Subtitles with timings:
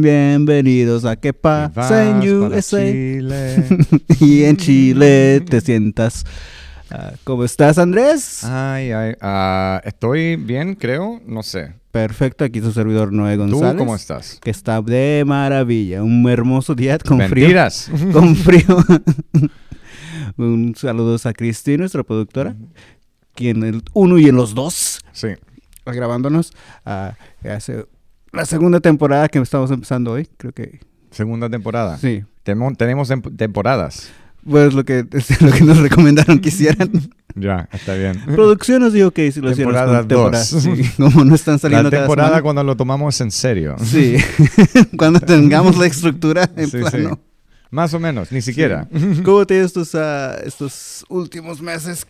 [0.00, 2.84] Bienvenidos a que pasa en USA.
[4.20, 6.24] y en Chile te sientas.
[6.90, 8.44] Ah, ¿Cómo estás, Andrés?
[8.44, 11.72] Ay, ay, ah, estoy bien, creo, no sé.
[11.90, 13.76] Perfecto, aquí su servidor Noé ¿Tú González.
[13.76, 14.38] cómo estás?
[14.42, 16.02] Que está de maravilla.
[16.02, 17.46] Un hermoso día con frío.
[17.46, 17.90] Mentiras.
[18.12, 18.78] Con frío.
[20.36, 22.56] Un saludo a Cristi, nuestra productora.
[23.34, 25.28] Quien el uno y en los dos Sí.
[25.86, 26.52] grabándonos.
[26.84, 27.14] ah,
[27.44, 27.86] hace
[28.32, 30.28] la segunda temporada que estamos empezando hoy.
[30.36, 31.98] Creo que Segunda temporada.
[31.98, 32.24] sí.
[32.42, 32.72] Tenemos
[33.10, 34.10] tem- temporadas.
[34.48, 35.04] Pues lo que,
[35.40, 36.90] lo que nos recomendaron que hicieran.
[37.36, 38.20] Ya, está bien.
[38.34, 40.38] Producción nos dijo que si lo hicieron Temporada temporada.
[40.44, 40.48] dos.
[40.62, 42.42] Sí, como no están saliendo La cada temporada semana.
[42.42, 43.76] cuando lo tomamos en serio.
[43.84, 44.16] Sí,
[44.98, 46.90] cuando tengamos la estructura en Sí, sí.
[46.90, 47.20] plano.
[47.70, 48.88] Más o menos, ni siquiera.
[49.24, 52.04] ¿Cómo te estos, ah, estos últimos meses?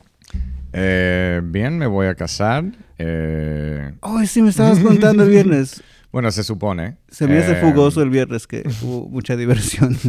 [0.72, 2.64] Eh, bien, me voy a casar.
[2.98, 5.82] Eh, Ay, sí, me estabas contando el viernes.
[6.12, 6.96] bueno, se supone.
[7.08, 9.96] Se me hace Eh, fugoso el viernes que hubo mucha diversión.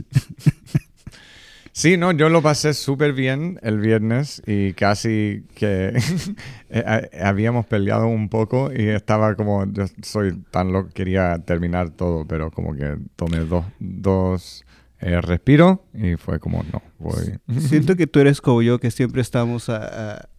[1.76, 5.98] Sí, no, yo lo pasé súper bien el viernes y casi que
[6.70, 12.28] eh, habíamos peleado un poco y estaba como, yo soy tan loco, quería terminar todo,
[12.28, 14.64] pero como que tomé dos, dos
[15.00, 17.40] eh, respiros y fue como, no, voy.
[17.60, 20.30] Siento que tú eres como yo, que siempre estamos a, a,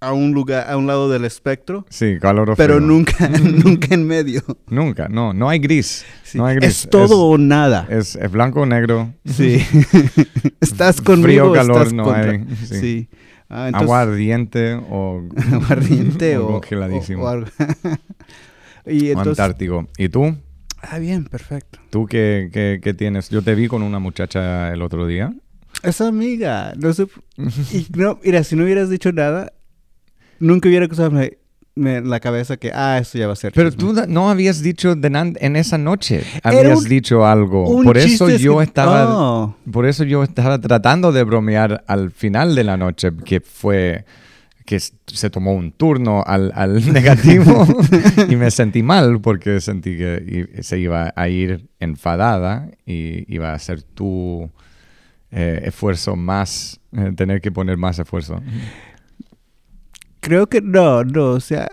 [0.00, 2.86] a un lugar, a un lado del espectro, Sí, calor o pero frío.
[2.86, 3.28] nunca,
[3.64, 4.42] nunca en medio.
[4.68, 6.04] Nunca, no, no hay gris.
[6.22, 6.70] Sí, No hay gris.
[6.84, 7.86] Es todo o nada.
[7.90, 9.12] Es, es blanco o negro.
[9.26, 9.62] Sí.
[10.60, 12.30] estás conmigo Frío, o calor, estás no contra.
[12.30, 12.80] hay, sí.
[12.80, 13.08] Sí.
[13.48, 17.24] Ah, entonces- Agua ardiente o aguardiente o, congeladísimo.
[17.24, 17.44] o-
[18.86, 19.86] y o entonces, antártico.
[19.98, 20.36] ¿Y tú?
[20.82, 21.78] ah, bien, perfecto.
[21.90, 23.28] ¿Tú qué, qué- qué tienes?
[23.28, 25.34] Yo te vi con una muchacha el otro día.
[25.82, 27.06] Esa amiga, no sé.
[27.72, 29.52] Y no, mira, si no hubieras dicho nada,
[30.40, 33.52] nunca hubiera cruzado me- la cabeza que, ah, esto ya va a ser.
[33.54, 33.94] Pero chisme.
[33.94, 36.22] tú no habías dicho de en esa noche.
[36.42, 37.82] Habías un- dicho algo.
[37.82, 39.06] Por eso yo estaba...
[39.08, 39.56] Oh.
[39.70, 44.04] Por eso yo estaba tratando de bromear al final de la noche, que fue
[44.66, 47.66] que se tomó un turno al, al negativo
[48.28, 53.54] y me sentí mal porque sentí que se iba a ir enfadada y iba a
[53.54, 54.48] hacer tu
[55.32, 58.40] eh, esfuerzo más, eh, tener que poner más esfuerzo.
[60.20, 61.72] Creo que no, no, o sea,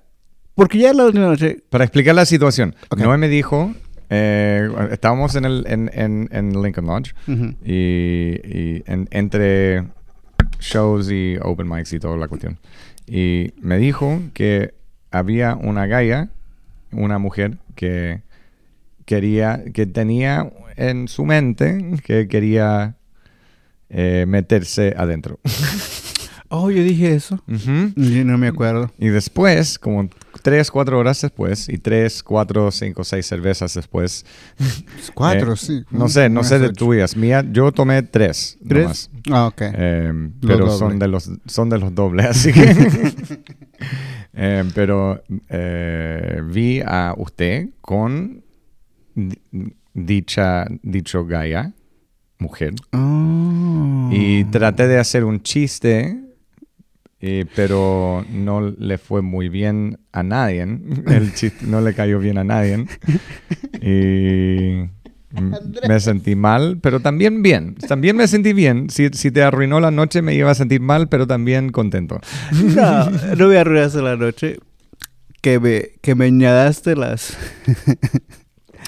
[0.56, 3.00] porque ya la última noche, Para explicar la situación, Ok.
[3.00, 3.74] Noé me dijo,
[4.10, 7.14] eh, estábamos en, el, en, en- en Lincoln Lodge
[7.64, 9.84] y, y en- entre
[10.60, 12.58] shows y open mics y toda la cuestión.
[13.06, 14.74] Y me dijo que
[15.12, 16.30] había una galla,
[16.92, 18.22] una mujer que
[19.06, 22.96] quería, que tenía en su mente que quería
[23.90, 25.40] eh, meterse adentro.
[26.50, 27.92] oh, yo dije eso, Ujú.
[27.96, 28.92] y no me acuerdo.
[28.98, 30.10] Y después, como
[30.42, 34.26] tres, cuatro horas después, y tres, cuatro, cinco, seis cervezas después,
[35.14, 35.84] Cuatro, Eh, sí.
[35.92, 37.16] no sé, no sé de tuyas.
[37.18, 38.58] Mía, yo tomé tres.
[38.68, 38.84] ¿Tres?
[38.84, 39.10] nomás.
[39.32, 39.62] Ah, ok.
[39.62, 43.38] Eh, pero son de los son de los dobles, así que.
[44.40, 48.44] Eh, pero eh, vi a usted con
[49.16, 49.40] di-
[49.96, 51.74] dicha dicho Gaia,
[52.38, 54.10] mujer, Oh.
[54.12, 56.18] y traté de hacer un chiste.
[57.20, 60.62] Eh, pero no le fue muy bien a nadie.
[61.08, 62.86] El chiste no le cayó bien a nadie.
[63.82, 64.90] Y
[65.88, 67.76] me sentí mal, pero también bien.
[67.76, 68.90] También me sentí bien.
[68.90, 72.20] Si, si te arruinó la noche, me iba a sentir mal, pero también contento.
[72.52, 74.60] No, no voy a arruinarse la noche.
[75.42, 77.38] Que me, que me añadaste las,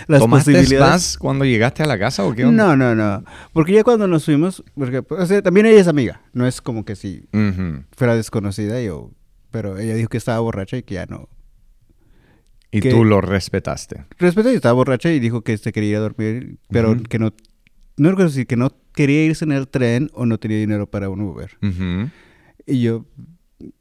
[0.07, 0.91] las ¿Tomaste posibilidades.
[0.91, 2.75] más cuando llegaste a la casa o qué onda?
[2.75, 3.23] No, no, no.
[3.53, 6.21] Porque ya cuando nos fuimos, porque o sea, también ella es amiga.
[6.33, 7.27] No es como que si
[7.95, 9.11] fuera desconocida, yo,
[9.51, 11.29] pero ella dijo que estaba borracha y que ya no.
[12.71, 14.05] Y que- tú lo respetaste.
[14.19, 17.33] Respeto, y estaba borracha y dijo que se quería ir a dormir, pero que no.
[17.97, 21.09] No recuerdo si que no quería irse en el tren o no tenía dinero para
[21.09, 21.57] un Uber.
[22.65, 23.05] Y yo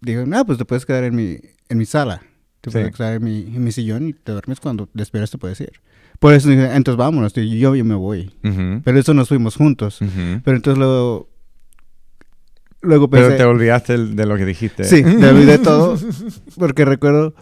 [0.00, 1.38] dije, no, pues te puedes quedar en mi,
[1.69, 2.22] en mi sala.
[2.61, 2.78] Te Sí.
[2.78, 5.81] puedes quedar en mi, en mi sillón y te duermes cuando despiertas te puedes ir.
[6.19, 8.31] Por eso entonces vámonos, yo, yo me voy.
[8.85, 9.99] Pero eso nos fuimos juntos.
[10.44, 11.29] Pero entonces luego...
[12.80, 13.26] Luego pensé...
[13.26, 14.84] Pero te olvidaste de lo que dijiste.
[14.84, 15.98] Sí, me olvidé todo.
[16.56, 17.34] Porque recuerdo,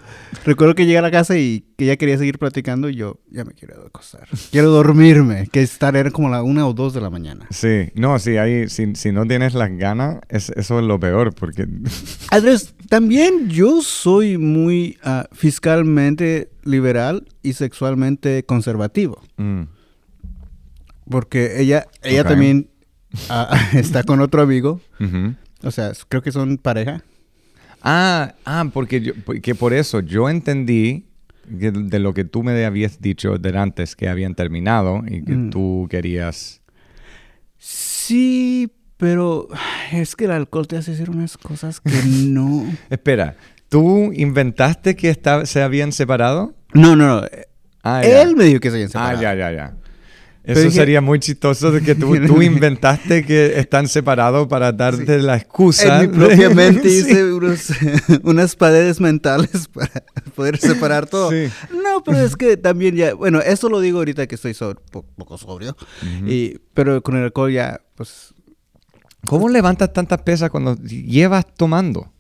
[0.47, 3.45] recuerdo que llegué a la casa y que ella quería seguir platicando y yo ya
[3.45, 4.27] me quiero acostar.
[4.51, 7.47] Quiero dormirme, que estar era como la una o dos de la mañana.
[7.51, 11.35] Sí, no, sí, ahí, si, si no tienes las ganas, es, eso es lo peor,
[11.35, 11.69] porque...
[12.31, 19.21] Andrés, también yo soy muy ah, fiscalmente liberal y sexualmente conservativo.
[19.37, 19.65] Mm.
[21.11, 22.29] Porque ella, ella Ok.
[22.29, 22.69] también
[23.31, 24.81] ah, está con otro amigo.
[25.01, 25.35] Ujú.
[25.63, 27.03] O sea, creo que son pareja.
[27.83, 31.07] Ah, ah, porque, yo, porque por eso yo entendí
[31.61, 35.33] que de lo que tú me habías dicho de antes que habían terminado y que
[35.33, 35.51] Mm.
[35.51, 36.61] tú querías...
[37.59, 39.49] Sí, pero
[39.93, 42.67] es que el alcohol te hace hacer unas cosas que no.
[42.91, 43.37] Espera,
[43.69, 46.55] ¿tú inventaste que esta- se habían separado?
[46.75, 47.27] No, no, no.
[47.83, 48.23] Ah, ya.
[48.23, 49.23] Él me dijo que se habían Ah, separado.
[49.23, 49.77] ya, ya, ya.
[50.47, 55.19] Eso dije- sería muy chistoso de que tú, tú inventaste que están separados para darte
[55.21, 56.03] la excusa.
[56.05, 56.99] En mi propia de- mente Sí.
[56.99, 57.71] hice unos-
[58.23, 59.91] unas paredes mentales para
[60.35, 61.31] poder separar todo.
[61.31, 61.49] Sí.
[61.73, 65.05] No, pero es que también ya, bueno, eso lo digo ahorita que estoy so- po-
[65.17, 65.77] poco sobrio,
[66.27, 68.33] y, pero con el alcohol ya, pues,
[69.27, 72.13] ¿Cómo levantas tantas pesas cuando llevas tomando?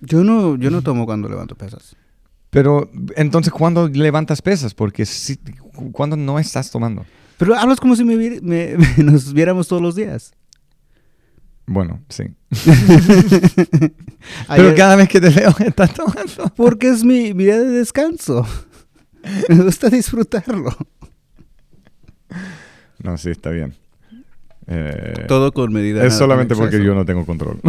[0.00, 1.94] yo no, yo no tomo cuando levanto pesas.
[2.50, 4.72] Pero entonces, ¿cuándo levantas pesas?
[4.74, 5.38] Porque si,
[5.92, 7.04] cuando no estás tomando.
[7.44, 10.32] Pero hablas como si me, vi- me- nos viéramos todos los días.
[11.66, 12.24] Bueno, sí.
[14.48, 16.52] Ayer- Pero cada vez que te veo estás tomando.
[16.56, 18.46] Porque es mi, mi día de descanso.
[19.48, 20.74] Me gusta disfrutarlo.
[23.02, 23.74] No, sí, está bien.
[24.66, 26.04] Eh, Todo con medida.
[26.06, 27.60] es solamente porque yo no tengo control.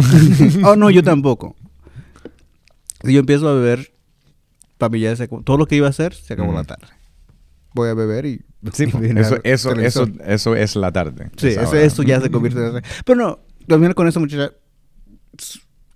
[0.64, 1.54] oh, no, yo tampoco.
[3.04, 3.92] Si yo empiezo a beber,
[4.78, 5.42] para mí ya se acabó.
[5.42, 6.56] Todo lo que iba a hacer se acabó Mm.
[6.56, 6.86] la tarde.
[7.74, 8.42] Voy a beber y.
[8.72, 11.30] Sí, pues, eso, eso, eso, eso es la tarde.
[11.36, 12.82] Sí, Es eso, eso ya se convierte en.
[13.04, 14.52] Pero no, también con esa muchacha.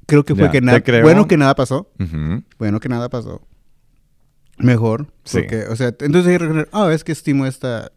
[0.07, 0.83] Creo que fue Ya, que nada.
[1.03, 1.91] Bueno que nada pasó.
[1.99, 2.43] Ujú.
[2.59, 3.47] Bueno que nada pasó.
[4.59, 5.07] Mejor.
[5.25, 5.39] Sí.
[5.39, 7.93] Porque, o sea, entonces hay que reconocer, ah, es que estimo esta,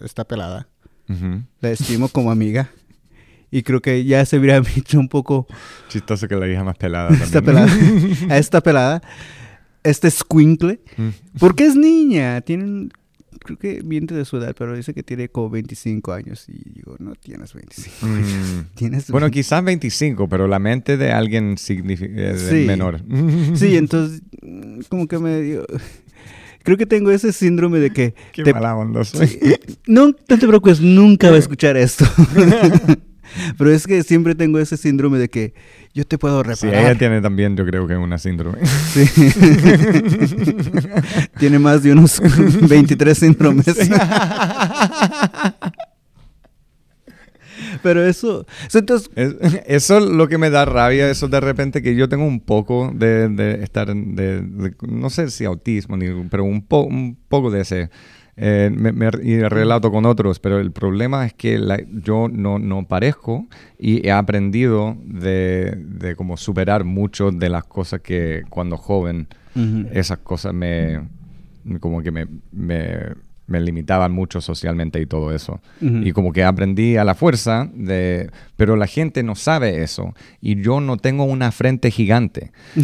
[0.00, 0.66] esta pelada.
[1.08, 1.42] Ujú.
[1.60, 2.70] La estimo como amiga.
[3.50, 5.46] Y creo que ya se hubiera visto un poco
[5.88, 7.66] Chistoso que la hija más pelada esta también.
[7.68, 8.34] pelada.
[8.34, 9.02] A esta pelada.
[9.84, 10.80] Este squinkle.
[10.96, 11.08] Mm.
[11.38, 12.40] Porque es niña.
[12.40, 12.92] Tiene un-
[13.44, 16.44] Creo que miente de su edad, pero dice que tiene como 25 años.
[16.48, 18.28] Y digo, no tienes 25 años.
[18.28, 18.60] Mm.
[18.76, 22.66] Tienes Bueno, quizás 25, pero la mente de alguien signifi- eh, Sí.
[22.66, 23.00] menor.
[23.54, 25.64] Sí, entonces, mm, como que me dio...
[26.64, 28.14] Creo que tengo ese síndrome de que...
[28.32, 29.38] Qué te- mala onda soy.
[29.86, 32.04] No, no te preocupes, nunca va a escuchar esto.
[33.56, 35.54] Pero es que siempre tengo ese síndrome de que
[35.94, 36.84] yo te puedo Sí, reparar.
[36.90, 38.58] ella tiene también, yo creo que una síndrome.
[38.66, 39.04] Sí.
[41.38, 42.20] tiene más de unos
[42.68, 43.66] 23 síndromes.
[47.82, 48.46] Pero eso...
[48.68, 49.34] so, Entonces, Es-
[49.66, 52.92] eso es lo que me da rabia, eso de repente que yo tengo un poco
[52.94, 57.50] de, de estar, de, de- no sé si autismo, ni- pero un, po- un poco
[57.50, 57.90] de ese.
[58.40, 62.58] Eh, me, me- y relato con otros, pero el problema es que la- yo no,
[62.58, 63.46] no parezco
[63.78, 69.26] y he aprendido de, de como superar mucho de las cosas que cuando joven
[69.92, 71.00] esas cosas me
[71.80, 72.94] como que me, me,
[73.48, 75.60] me limitaban mucho socialmente y todo eso.
[75.82, 75.98] Ujú.
[76.04, 78.30] Y como que aprendí a la fuerza de...
[78.56, 80.14] Pero la gente no sabe eso.
[80.40, 82.52] Y yo no tengo una frente gigante.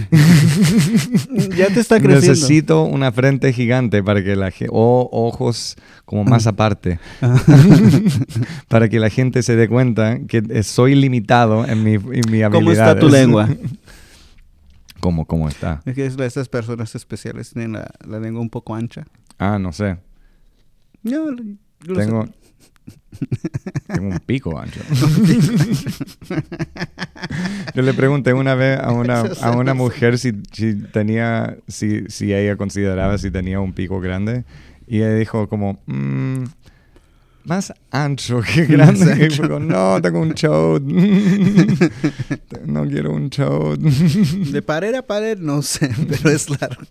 [1.57, 2.31] ya te está creciendo.
[2.33, 4.71] Necesito una frente gigante para que la gente...
[4.73, 6.99] O ojos como más aparte.
[8.69, 12.51] para que la gente se dé cuenta que soy limitado en mi, en mi habilidad.
[12.53, 13.49] ¿Cómo está tu lengua?
[15.01, 15.83] ¿Cómo, ¿Cómo está?
[15.85, 19.05] Es que es- esas personas especiales tienen la, la lengua un poco ancha.
[19.39, 19.97] Ah, no sé.
[21.05, 21.47] Lo- yo
[21.87, 22.07] lo sé.
[22.07, 22.29] Tengo,
[23.87, 24.81] tengo un pico ancho.
[27.75, 32.33] Yo le pregunté una vez a una, a una mujer si, si tenía, si, si
[32.33, 34.45] ella consideraba si tenía un pico grande
[34.87, 36.45] y ella dijo como, "Mm,
[37.45, 39.29] más ancho que grande.
[39.31, 40.79] Y como, no, tengo un show.
[42.67, 43.77] no quiero un show.
[43.77, 46.83] De pared a pared, no sé, pero es largo.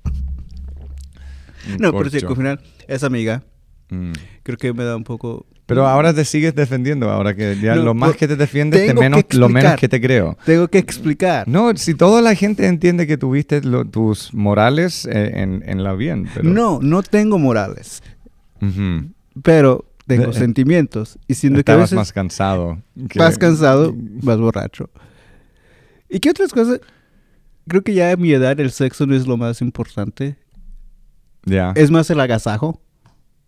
[1.79, 2.29] No, pero sí, Corcho.
[2.29, 3.41] al final, esa amiga,
[3.93, 4.13] Mm.
[4.43, 5.45] creo que me da un poco...
[5.65, 8.93] Pero ahora te sigues defendiendo, ahora que ya No, lo más que te defiendes, te
[8.93, 9.79] menos, lo menos explicar.
[9.79, 10.37] que te creo.
[10.45, 11.47] Tengo que explicar.
[11.47, 15.93] No, si toda la gente entiende que tuviste lo- tus morales eh, en, en la
[15.93, 16.49] bien, pero...
[16.49, 18.03] No, no tengo morales,
[18.61, 19.07] Ujú.
[19.41, 21.17] pero tengo De- sentimientos.
[21.29, 22.81] Y siento que a Estabas veces más cansado.
[23.07, 24.89] que- más cansado, más borracho.
[26.09, 26.81] ¿Y qué otras cosas?
[27.69, 30.35] Creo que ya a mi edad el sexo no es lo más importante.
[31.45, 32.81] Ya, Es más el agasajo.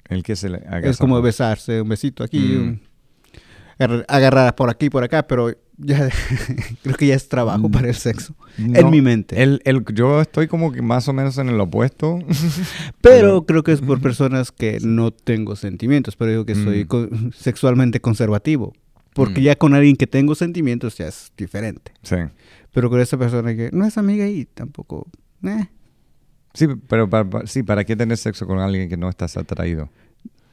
[0.09, 2.61] El que se le haga Es como esa- besarse, un besito aquí, Mm.
[2.61, 2.81] un-
[3.79, 6.09] agarrar- agarrar por aquí, por acá, pero ya
[6.83, 7.71] creo que ya es trabajo Mm.
[7.71, 8.35] para el sexo.
[8.57, 9.41] No, en mi mente.
[9.43, 12.19] El, el- yo estoy como que más o menos en el opuesto.
[13.01, 16.85] Pero pero- creo que es por personas que no tengo sentimientos, pero digo que soy
[16.85, 16.87] Mm.
[16.87, 18.73] co- sexualmente conservativo.
[19.13, 19.43] Porque Mm.
[19.43, 21.91] ya con alguien que tengo sentimientos ya es diferente.
[22.03, 22.15] sí.
[22.73, 25.07] Pero con esa persona que no es amiga y tampoco...
[25.45, 25.67] eh.
[26.55, 29.89] Sí, pero para, para- sí, ¿para qué tener sexo con alguien que no estás atraído?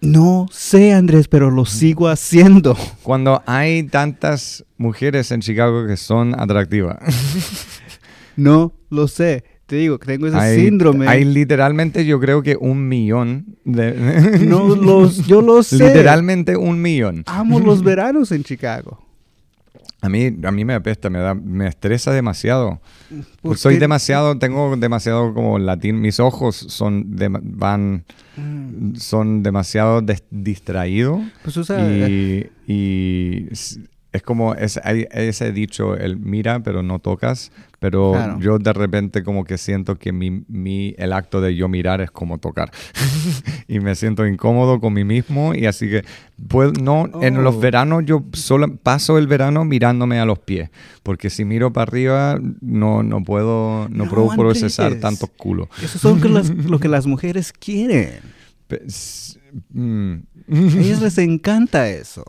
[0.02, 2.76] No sé, Andrés, pero lo sigo haciendo.
[3.02, 6.98] Cuando hay tantas mujeres en Chicago que son atractivas.
[8.36, 9.44] No lo sé.
[9.66, 11.06] Te digo que tengo ese Hay, síndrome.
[11.06, 14.38] hay literalmente, yo creo que un millón de...
[14.46, 15.76] No los, yo lo sé.
[15.86, 17.24] Literalmente un millón.
[17.26, 19.00] Amo los veranos en Chicago.
[20.04, 22.80] A mí, a mí me apesta, me da, me estresa demasiado.
[23.08, 28.04] ¿Por Pues soy demasiado, tengo demasiado como latín, mis ojos son de- van,
[28.36, 28.96] Mm.
[28.96, 31.88] son demasiado distraídos Pues usa.
[31.88, 33.78] y, y s-
[34.12, 37.50] es como es, hay ese dicho, el mira pero no tocas,
[37.80, 38.38] pero Claro.
[38.40, 42.10] yo de repente como que siento que mi, mi, el acto de yo mirar es
[42.10, 42.70] como tocar
[43.68, 46.04] y me siento incómodo con mí mismo y así que
[46.48, 47.60] pues, no, en los Oh.
[47.60, 50.70] veranos yo solo paso el verano mirándome a los pies,
[51.02, 55.68] porque si miro para arriba no, no puedo, no, No, puedo procesar tantos culos.
[55.82, 58.10] Eso son que las- lo que las mujeres quieren.
[58.68, 59.38] Pe- s-
[59.72, 60.12] mm.
[60.52, 62.24] A ellas les encanta eso.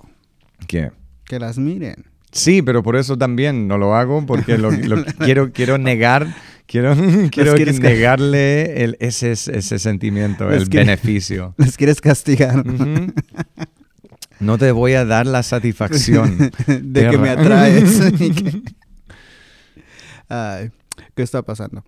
[0.68, 0.92] ¿Qué?
[1.26, 2.06] Que las miren.
[2.32, 6.28] Sí, pero por eso también no lo hago, porque lo, lo quiero, quiero negar,
[6.66, 6.96] quiero,
[7.32, 11.54] quiero negarle el, ese, ese sentimiento, Les el quiere- beneficio.
[11.58, 12.64] Les quieres castigar.
[14.40, 16.38] No te voy a dar la satisfacción.
[16.68, 18.00] de que me atraes.
[18.18, 18.62] que-
[20.30, 20.72] Ay,
[21.16, 21.84] ¿Qué está pasando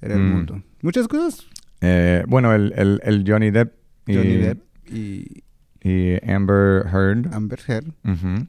[0.00, 0.30] en el Mm.
[0.32, 0.62] mundo?
[0.82, 1.46] Muchas cosas.
[1.82, 3.74] Eh, bueno, el, el- el Johnny Depp
[4.06, 4.58] y, Johnny Depp
[4.92, 5.42] y
[5.82, 7.32] y Amber Heard.
[7.34, 7.86] Amber Heard.
[8.04, 8.46] Ujú.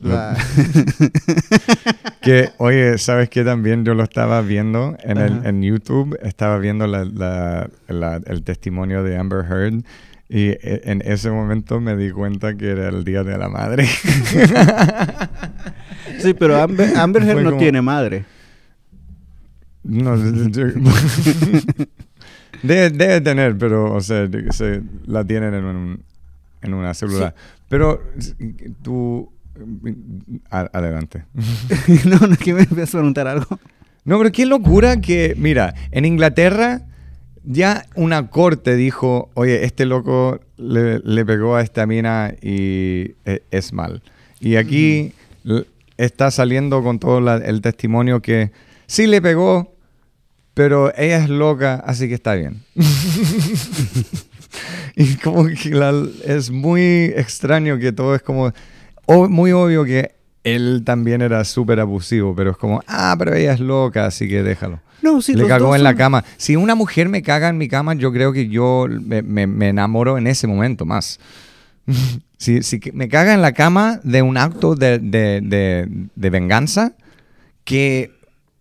[0.00, 0.36] La-
[2.20, 3.42] Que, oye, ¿sabes qué?
[3.44, 8.42] También yo lo estaba viendo en, el, en YouTube, estaba viendo la- la- la- el
[8.42, 9.82] testimonio de Amber Heard
[10.28, 13.86] y e- en ese momento me di cuenta que era el Día de la Madre.
[16.18, 18.24] sí, pero Amber, Amber Heard no como- tiene madre.
[19.84, 20.16] no,
[22.62, 26.02] debe, debe tener, pero, o sea, se, la tienen en, un-
[26.62, 27.34] en una célula.
[27.68, 28.02] Pero
[28.82, 29.30] tú...
[30.50, 31.24] adelante.
[32.04, 33.58] no, no, que me empiezas a preguntar algo.
[34.04, 36.82] No, pero qué locura que, mira, en Inglaterra
[37.44, 43.42] ya una corte dijo, oye, este loco le, le pegó a esta mina y e-
[43.50, 44.02] es mal.
[44.40, 45.12] Y aquí
[45.44, 45.64] l-
[45.96, 48.50] está saliendo con todo la- el testimonio que
[48.86, 49.74] sí le pegó,
[50.54, 52.62] pero ella es loca, así que está bien.
[54.96, 58.52] y como que la- es muy extraño que todo es como,
[59.08, 60.12] o- muy obvio que
[60.44, 64.42] él también era súper abusivo, pero es como, ah, pero ella es loca, así que
[64.42, 64.80] déjalo.
[65.02, 66.24] No, sí, Le cagó en la cama.
[66.36, 69.68] Si una mujer me caga en mi cama, yo creo que yo me, me- me
[69.68, 71.20] enamoro en ese momento más.
[72.38, 76.92] si, si me caga en la cama de un acto de, de- de- de venganza,
[77.64, 78.10] que,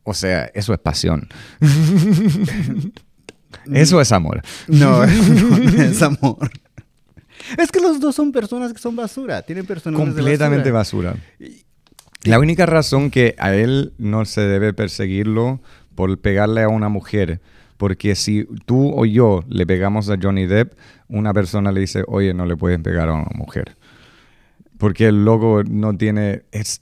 [0.03, 1.27] o sea, eso es pasión.
[3.73, 4.41] eso es amor.
[4.67, 6.49] No, no es amor.
[7.57, 9.41] Es que los dos son personas que son basura.
[9.41, 11.15] Tienen personalidades de Completamente basura.
[12.23, 15.61] La única razón que a él no se debe perseguirlo
[15.95, 17.41] por pegarle a una mujer,
[17.77, 20.73] porque si tú o yo le pegamos a Johnny Depp,
[21.07, 23.77] una persona le dice, oye, no le puedes pegar a una mujer.
[24.77, 26.43] Porque el loco no tiene...
[26.51, 26.81] Es,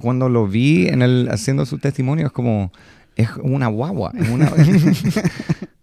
[0.00, 2.72] cuando lo vi en el, haciendo su testimonio es como...
[3.14, 4.12] Es una guagua.
[4.14, 4.50] Es una...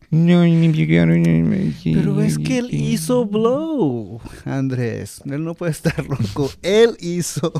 [1.83, 5.21] Pero es que él hizo blow, Andrés.
[5.25, 6.51] Él no puede estar loco.
[6.61, 7.51] Él hizo.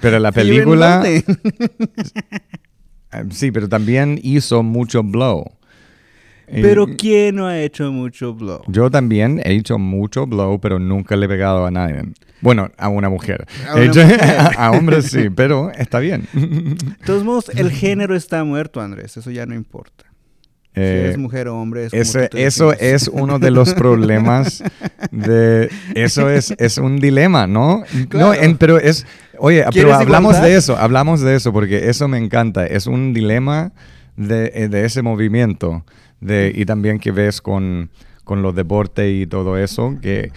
[0.00, 1.02] Pero la película...
[1.06, 1.22] Eh,
[3.30, 5.42] Sí, pero también hizo mucho blow.
[6.46, 8.62] Y- Pero ¿quién no ha hecho mucho blow?
[8.68, 12.02] Yo también he hecho mucho blow, pero nunca le he pegado a nadie.
[12.42, 13.46] Bueno, a una mujer.
[13.66, 14.20] A una hecho- mujer.
[14.58, 16.28] a hombres sí, pero está bien.
[16.34, 16.76] De
[17.06, 19.16] todos modos, el género está muerto, Andrés.
[19.16, 20.04] Eso ya no importa.
[20.78, 22.58] Si Eh, eres mujer o hombre, es eso defines.
[22.80, 24.62] es uno de los problemas
[25.10, 25.68] de...
[25.94, 27.82] Eso es, es un dilema, ¿no?
[28.12, 29.06] No, en- pero es...
[29.38, 30.48] Oye, pero ¿Quieres hablamos igualdad?
[30.48, 32.66] de eso, hablamos de eso, porque eso me encanta.
[32.66, 33.72] Es un dilema
[34.16, 35.84] de, eh, de ese movimiento.
[36.20, 37.88] De, y también que ves con,
[38.24, 40.32] con los deportes y todo eso, que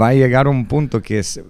[0.00, 1.44] va a llegar un punto que se,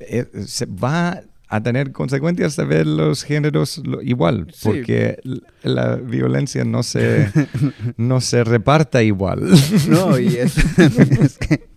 [0.00, 4.60] eh, se va a tener consecuencias de ver los géneros igual, Sí.
[4.64, 5.18] porque
[5.62, 7.30] la violencia no se,
[7.96, 9.42] no se reparta igual.
[9.88, 11.68] No, y es, es que,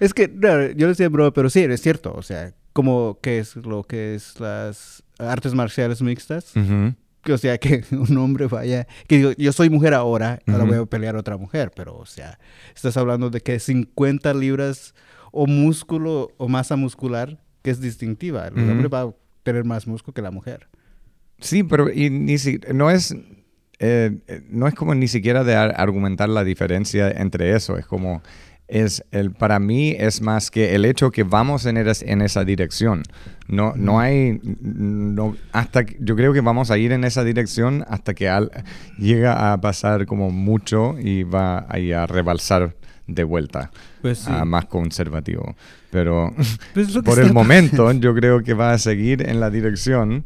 [0.00, 2.12] es que no, yo decía broma, pero sí, es cierto.
[2.14, 6.52] O sea, como que es lo que es las artes marciales mixtas.
[7.24, 10.72] Que, O sea, que un hombre vaya, que digo, yo soy mujer ahora, ahora Ujú.
[10.74, 12.38] voy a pelear a otra mujer, pero o sea,
[12.74, 14.94] estás hablando de que 50 libras
[15.32, 18.48] o músculo o masa muscular que es distintiva.
[18.48, 19.10] El hombre va a
[19.42, 20.68] tener más músculo que la mujer.
[21.38, 23.14] Sí, pero y ni si, no es
[23.78, 28.22] eh, no es como ni siquiera de ar- argumentar la diferencia entre eso, es como
[28.68, 32.44] es el, para mí es más que el hecho que vamos en, eres- en esa
[32.44, 33.02] dirección.
[33.48, 38.14] No, no hay, no, hasta, yo creo que vamos a ir en esa dirección hasta
[38.14, 38.50] que al-
[38.98, 42.76] llega a pasar como mucho y va ahí a rebalsar
[43.08, 44.30] de vuelta Pues sí.
[44.32, 45.54] a más conservativo.
[45.92, 46.34] Pero
[46.74, 50.24] Pues por el momento yo creo que va a seguir en la dirección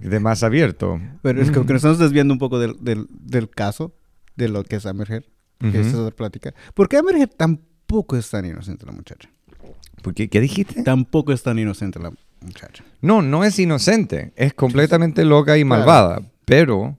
[0.00, 0.98] de más abierto.
[1.22, 3.94] Pero es como que nos estamos desviando un poco del, del, del caso,
[4.36, 5.24] de lo que es Amberhead,
[5.60, 5.78] que Ujú.
[5.78, 6.54] esa es otra plática.
[6.72, 9.28] Porque Amberhead tampoco es tan inocente la muchacha.
[10.02, 10.82] ¿Por qué, ¿Qué dijiste?
[10.84, 12.82] Tampoco es tan inocente la muchacha.
[13.02, 14.32] No, no es inocente.
[14.36, 15.68] Es completamente loca y Claro.
[15.80, 16.22] malvada.
[16.46, 16.96] Pero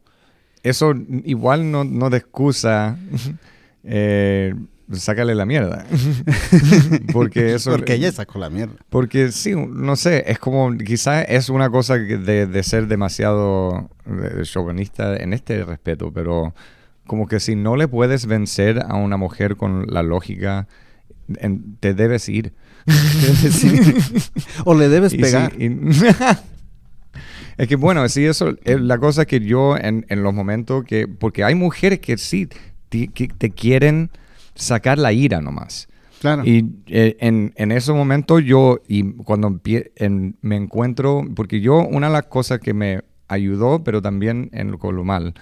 [0.61, 0.93] eso
[1.25, 2.99] igual no, no excusa.
[3.83, 4.53] eh,
[4.93, 5.85] sácale la mierda.
[7.13, 7.71] porque eso.
[7.71, 8.75] Porque ella sacó la mierda.
[8.89, 14.41] Porque sí, no sé, es como, quizás es una cosa de, de ser demasiado eh,
[14.43, 16.53] chauvinista en este respeto, pero
[17.07, 20.67] como que si no le puedes vencer a una mujer con la lógica,
[21.39, 22.53] en- te debes ir.
[24.65, 25.53] o le debes Y sí, pegar.
[25.61, 25.77] y-
[27.57, 31.07] es que bueno, sí, eso es la cosa que yo en, en los momentos que,
[31.07, 32.47] porque hay mujeres que sí
[32.89, 33.07] que
[33.37, 34.09] te quieren
[34.55, 35.87] sacar la ira nomás.
[36.19, 36.43] Claro.
[36.45, 41.79] Y eh, en, en ese momento yo, y cuando empie- en- me encuentro, porque yo,
[41.87, 45.33] una de las cosas que me ayudó, pero también en lo, con lo mal,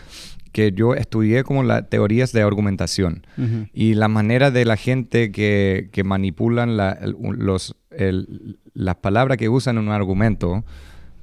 [0.53, 3.25] que yo estudié como las teorías de argumentación
[3.73, 9.37] y la manera de la gente que, que manipulan la- el- los, el- las palabras
[9.37, 10.63] que usan en un argumento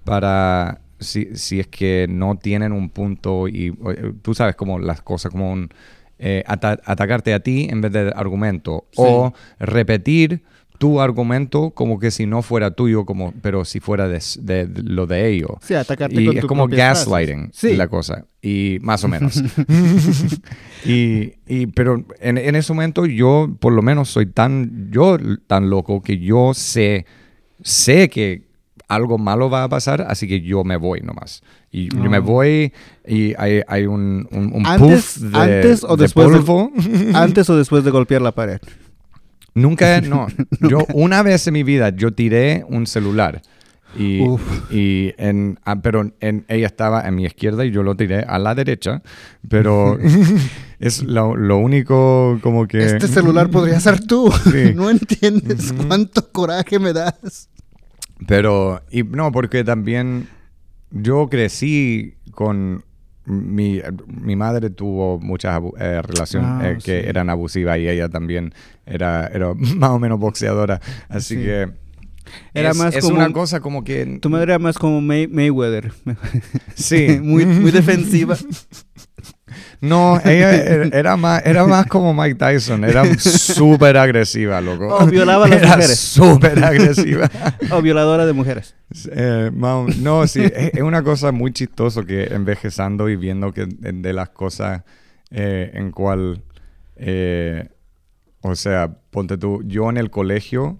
[0.04, 5.02] para si, si es que no tienen un punto y eh, tú sabes como las
[5.02, 5.68] cosas como un
[6.18, 10.42] eh, ata- atacarte a ti en vez de argumento o repetir
[10.78, 14.66] tu argumento como que si no fuera tuyo como pero si fuera de, s- de-
[14.66, 15.52] de lo de ellos.
[15.62, 17.76] Sí, atacarte y con es como gaslighting Sí.
[17.76, 19.42] la cosa y más o menos.
[20.84, 25.70] Y, y- pero en, en ese momento yo por lo menos soy tan yo tan
[25.70, 27.06] loco que yo sé
[27.62, 28.45] sé que
[28.88, 32.20] algo malo va a pasar así que yo me voy nomás y yo me Ah.
[32.20, 32.72] voy
[33.06, 36.70] y hay, hay un, un, un Antes- puff de, antes o de después de- polvo.
[37.14, 38.60] Antes o después de golpear la pared.
[39.54, 40.26] Nunca, no.
[40.68, 43.42] Yo una vez en mi vida yo tiré un celular.
[43.98, 44.20] Y,
[44.70, 48.38] y en, ah, pero en, ella estaba a mi izquierda y yo lo tiré a
[48.38, 49.02] la derecha.
[49.48, 49.98] Pero
[50.78, 52.84] es lo, lo único como que...
[52.84, 54.30] Este celular podría ser tú.
[54.52, 54.72] Sí.
[54.74, 57.48] No entiendes cuánto coraje me das.
[58.26, 60.28] Pero, y no, porque también
[60.90, 62.84] yo crecí con...
[63.28, 67.08] Mi, mi madre tuvo muchas eh, relaciones Ah, eh, que sí.
[67.08, 68.54] eran abusivas y ella también
[68.86, 70.80] era, era más o menos boxeadora.
[71.08, 71.42] Así Sí.
[71.42, 71.68] que
[72.54, 74.18] Era es, más es como una un- cosa como que...
[74.22, 75.92] Tu madre era más como May- Mayweather.
[76.76, 77.18] Sí.
[77.22, 78.36] muy, muy defensiva.
[79.80, 82.84] No, ella era, era más, era más como Mike Tyson.
[82.84, 84.88] Era súper agresiva, loco.
[84.88, 85.98] Oh, violaba a las Era mujeres.
[85.98, 87.30] súper agresiva.
[87.70, 88.74] O violadora de mujeres.
[89.10, 93.92] Eh, no, sí, es, es una cosa muy chistoso que envejezando y viendo que de,
[93.92, 94.82] de las cosas
[95.30, 96.42] eh, en cual,
[96.96, 97.68] eh,
[98.42, 100.78] o sea, ponte tú, yo en el colegio,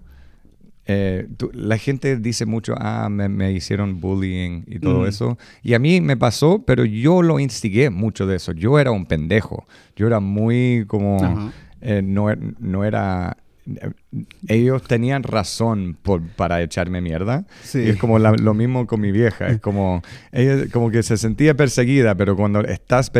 [0.87, 5.07] eh, tú- la gente dice mucho, ah, me, me hicieron bullying y todo Mm.
[5.07, 5.37] eso.
[5.61, 8.53] Y a mí me pasó, pero yo lo instigué mucho de eso.
[8.53, 9.65] Yo era un pendejo.
[9.95, 11.17] Yo era muy como,
[11.81, 12.27] eh, no,
[12.59, 13.37] no era...
[13.81, 13.91] eh,
[14.47, 17.45] Ellos tenían razón por, para echarme mierda.
[17.63, 17.79] Sí.
[17.79, 19.47] Y es como la- lo mismo con mi vieja.
[19.47, 20.01] Es como,
[20.31, 23.11] ella como que se sentía perseguida, pero cuando estás,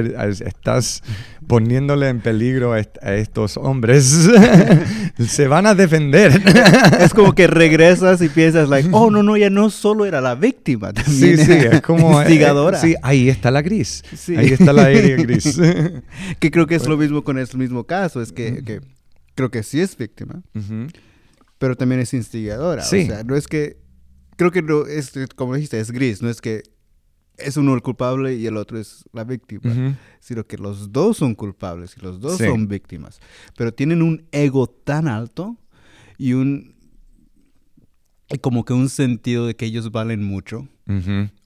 [0.46, 1.04] estás
[1.48, 4.30] poniéndole en peligro a, est- a estos hombres,
[5.20, 6.42] se van a defender.
[7.00, 10.36] Es como que regresas y piensas, like, oh, no, no, ella no solo era la
[10.36, 12.20] víctima, Sí, también sí, era es como...
[12.20, 12.78] eh, instigadora.
[12.80, 14.04] sí, ahí está la gris.
[14.16, 14.36] Sí.
[14.36, 15.60] Ahí está la área gris.
[16.40, 18.82] Que creo que es lo mismo con el mismo caso, es que, que
[19.38, 20.42] creo que sí es víctima,
[21.60, 22.82] pero también es instigadora.
[22.82, 23.04] Sí.
[23.04, 23.78] O sea, no es que,
[24.36, 26.64] creo que no es, como dijiste, es gris, no es que
[27.38, 31.36] es uno el culpable y el otro es la víctima, sino que los dos son
[31.36, 32.46] culpables y los dos Sí.
[32.46, 33.20] son víctimas,
[33.56, 35.56] pero tienen un ego tan alto
[36.18, 36.76] y un,
[38.30, 40.68] y como que un sentido de que ellos valen mucho.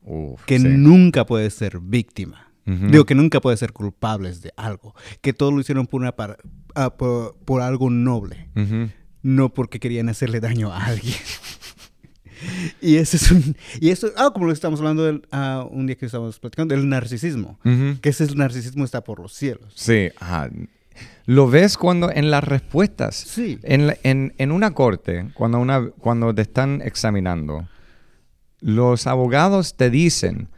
[0.04, 0.66] Uf, que sí.
[0.66, 2.51] nunca puede ser víctima.
[2.66, 4.94] Digo que nunca puede ser culpables de algo.
[5.22, 6.14] Que todo lo hicieron por, una
[6.76, 8.50] ah, por, por algo noble.
[9.24, 11.16] No porque querían hacerle daño a alguien.
[12.82, 13.56] y eso es un...
[13.80, 14.10] Y eso...
[14.18, 17.60] Ah, como lo estamos hablando del, ah, un día que estábamos platicando, del narcisismo.
[18.02, 19.74] Que ese narcisismo está por los cielos.
[19.76, 20.50] Sí, ajá.
[21.26, 23.16] Lo ves cuando en las respuestas.
[23.16, 23.60] Sí.
[23.64, 27.68] En, la- en- en una corte, cuando, una, cuando te están examinando,
[28.60, 30.50] los abogados te dicen,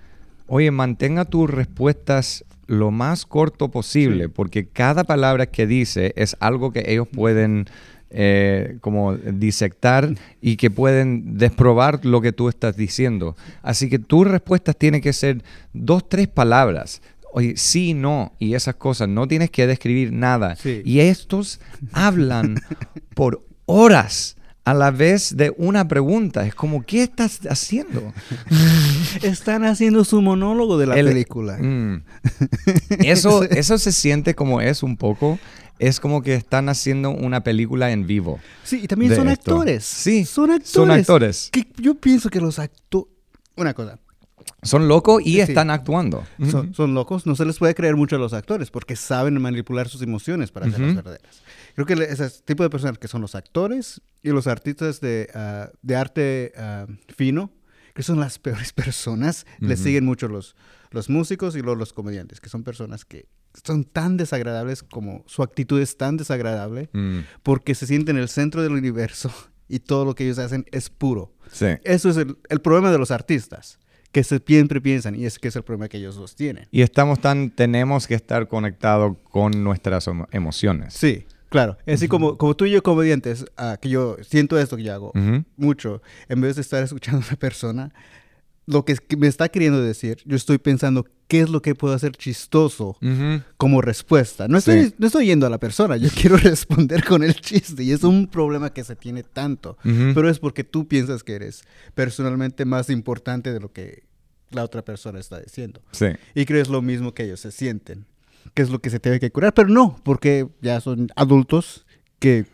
[0.47, 6.71] oye, mantenga tus respuestas lo más corto posible, porque cada palabra que dice es algo
[6.71, 7.65] que ellos pueden
[8.09, 13.35] eh, como disectar y que pueden desprobar lo que tú estás diciendo.
[13.61, 17.01] Así que tus respuestas tienen que ser dos, tres palabras.
[17.33, 19.09] Oye, sí, no, y esas cosas.
[19.09, 20.55] No tienes que describir nada.
[20.55, 20.83] Sí.
[20.85, 21.59] Y estos
[21.91, 22.61] hablan
[23.15, 26.45] por horas a la vez de una pregunta.
[26.45, 28.13] Es como, ¿qué estás haciendo?
[29.21, 31.57] Están haciendo su monólogo de la El- película.
[31.57, 32.03] Mm.
[32.99, 35.39] Eso, eso se siente como es un poco.
[35.79, 38.39] Es como que están haciendo una película en vivo.
[38.63, 39.51] Sí, y también son esto.
[39.51, 39.83] actores.
[39.83, 40.69] Sí, son actores.
[40.69, 41.49] son actores.
[41.51, 43.07] Que yo pienso que los actores...
[43.57, 43.99] Una cosa,
[44.61, 45.39] Son locos y Sí.
[45.41, 46.23] están actuando.
[46.49, 49.87] son, son locos, no se les puede creer mucho a los actores porque saben manipular
[49.89, 50.95] sus emociones para hacerlas Ujú.
[50.97, 51.41] verdaderas.
[51.75, 55.69] Creo que ese tipo de personas que son los actores y los artistas de, ah,
[55.81, 57.51] de arte ah, fino,
[57.93, 59.87] que son las peores personas, les Ujú.
[59.87, 60.55] siguen mucho los,
[60.91, 63.27] los músicos y luego los comediantes, que son personas que
[63.63, 68.29] son tan desagradables como su actitud es tan desagradable Mm, porque se sienten en el
[68.29, 69.31] centro del universo
[69.69, 71.33] y todo lo que ellos hacen es puro.
[71.51, 71.67] sí.
[71.83, 73.77] Eso es el, el problema de los artistas,
[74.13, 76.67] que se, siempre piensan, y es que es el problema que ellos dos tienen.
[76.71, 80.93] Y estamos tan, tenemos que estar conectados con nuestras emo- emociones.
[80.93, 81.77] Sí, claro.
[81.85, 85.11] Así como, como tú y yo comediantes, ah, que yo siento esto que yo hago
[85.57, 87.91] mucho, en vez de estar escuchando a una persona,
[88.65, 92.11] lo que me está queriendo decir, yo estoy pensando qué es lo que puedo hacer
[92.11, 92.95] chistoso
[93.57, 94.47] como respuesta.
[94.47, 94.95] No estoy, Sí.
[94.99, 98.27] no estoy yendo a la persona, yo quiero responder con el chiste y es un
[98.27, 99.75] problema que se tiene tanto.
[99.81, 101.63] Pero es porque tú piensas que eres
[101.95, 104.03] personalmente más importante de lo que
[104.51, 105.81] la otra persona está diciendo.
[105.91, 106.05] Sí.
[106.35, 108.05] Y crees lo mismo que ellos se sienten,
[108.53, 109.55] que es lo que se tiene que curar.
[109.55, 111.87] Pero no, porque ya son adultos
[112.19, 112.45] que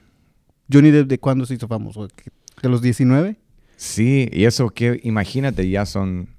[0.72, 3.36] Johnny Depp de cuándo se hizo famoso, de los 19.
[3.76, 6.30] Sí, y eso que, imagínate, ya son,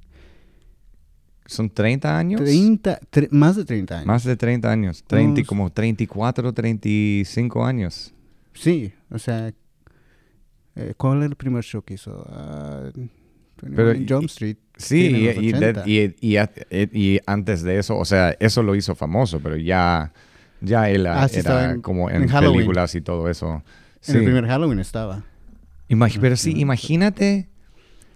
[1.51, 2.41] son 30 años.
[2.41, 4.07] 30, tre- más de 30 años.
[4.07, 5.05] Más de 30 años.
[5.07, 8.15] 30, y Unos- como 34, 35 años.
[8.55, 9.53] Sí, o sea,
[10.77, 12.27] eh, ¿cuál era el primer show que hizo?
[12.31, 12.91] Ah,
[13.63, 14.57] 21 Pero Jump Street.
[14.77, 15.83] Sí, y, y de- 80.
[15.87, 20.13] y- y antes de eso, o sea, eso lo hizo famoso, pero ya,
[20.63, 23.63] ya él Ah, sí, era en- como en, en películas y todo eso.
[24.07, 24.25] En el Sí.
[24.25, 25.25] primer Halloween estaba.
[25.91, 27.49] Imag- pero sí, imagínate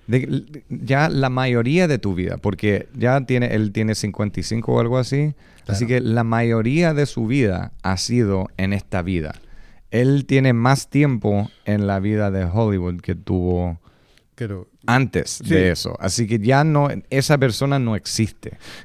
[0.07, 4.99] de- ya la mayoría de tu vida, porque ya tiene, él tiene 55 o algo
[4.99, 5.35] así,
[5.67, 9.35] así que la mayoría de su vida ha sido en esta vida.
[9.91, 13.81] Él tiene más tiempo en la vida de Hollywood que tuvo
[14.37, 15.49] Pero antes Sí.
[15.55, 15.97] de eso.
[16.01, 18.59] Así que ya no, esa persona no existe.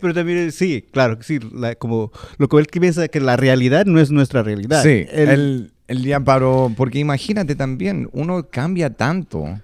[0.00, 4.00] Pero también, sí, claro, sí, la- como lo que él piensa que la realidad no
[4.00, 4.82] es nuestra realidad.
[4.82, 9.58] Sí, Él- él, él ya paró, porque imagínate también, uno cambia tanto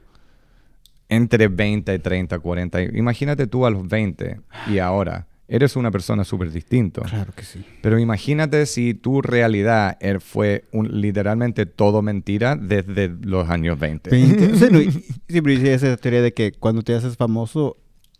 [1.08, 2.82] entre 20, 30, 40.
[2.96, 5.26] Imagínate tú a los 20 y ahora.
[5.46, 7.02] Eres una persona súper distinto.
[7.02, 7.62] Claro que sí.
[7.82, 14.08] Pero imagínate si tu realidad er- fue un- literalmente todo mentira desde los años 20.
[14.08, 14.56] 20.
[14.56, 17.76] Sí, no, siempre dice esa teoría de que cuando te haces famoso,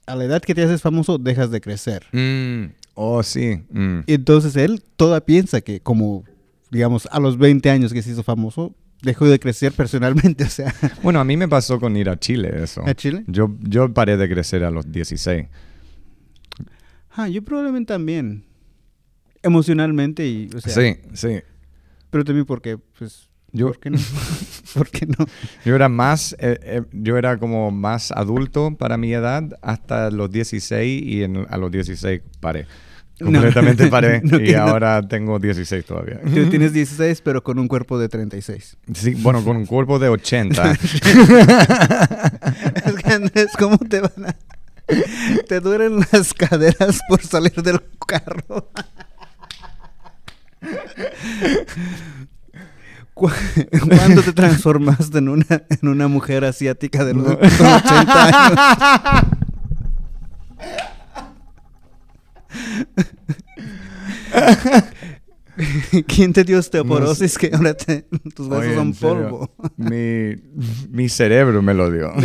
[0.07, 2.05] a la edad que te haces famoso, dejas de crecer.
[2.13, 3.59] Mm, oh, sí.
[3.71, 4.01] mm.
[4.07, 6.25] Y entonces él toda piensa que como,
[6.71, 10.75] digamos, a los 20 años que se hizo famoso, dejó de crecer personalmente, o sea,
[11.03, 12.83] Bueno, a mí me pasó con ir a Chile eso.
[12.87, 13.25] ¿A Chile?
[13.27, 15.47] Yo, yo paré de crecer a los 16.
[17.13, 18.45] ah, yo probablemente también,
[19.43, 21.41] emocionalmente y, o sea, sí, sí.
[22.11, 23.99] pero también porque, pues, Yo- ¿por qué no?
[24.75, 25.27] ¿Por qué no?
[25.65, 30.31] Yo era más, eh, eh, yo era como más adulto para mi edad hasta los
[30.31, 32.67] 16 y en- a los 16 paré.
[33.21, 33.27] No.
[33.31, 34.63] Completamente paré No, y no.
[34.63, 36.21] ahora tengo 16 todavía.
[36.23, 38.77] Tú tienes 16, pero con un cuerpo de 36.
[38.93, 40.73] Sí, bueno, con un cuerpo de 80.
[40.73, 40.81] es
[43.03, 44.35] que Andrés, ¿cómo te van a...
[45.49, 48.69] Te duelen las caderas por salir del carro.
[53.15, 53.31] ¿Cu-
[53.89, 57.39] ¿Cuándo te transformaste en una, en una mujer asiática de los No.
[57.39, 59.25] con 80 años?
[66.09, 69.55] ¿Quién te dio osteoporosis que ahora te- tus huesos Oye, son polvo?
[69.77, 70.35] Mi,
[70.91, 72.13] mi cerebro me lo dio.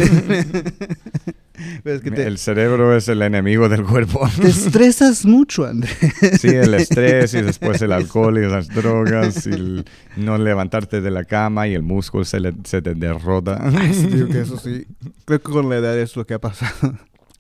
[1.84, 4.28] Ves que te, El cerebro es el enemigo del cuerpo.
[4.42, 5.94] te estresas mucho, Andrés.
[6.40, 11.12] Sí, el estrés y después el alcohol y las drogas y el no levantarte de
[11.12, 13.70] la cama y el músculo se, le- se te derrota.
[14.10, 14.88] Digo que eso sí.
[15.26, 16.98] Creo que con la edad es lo que ha pasado.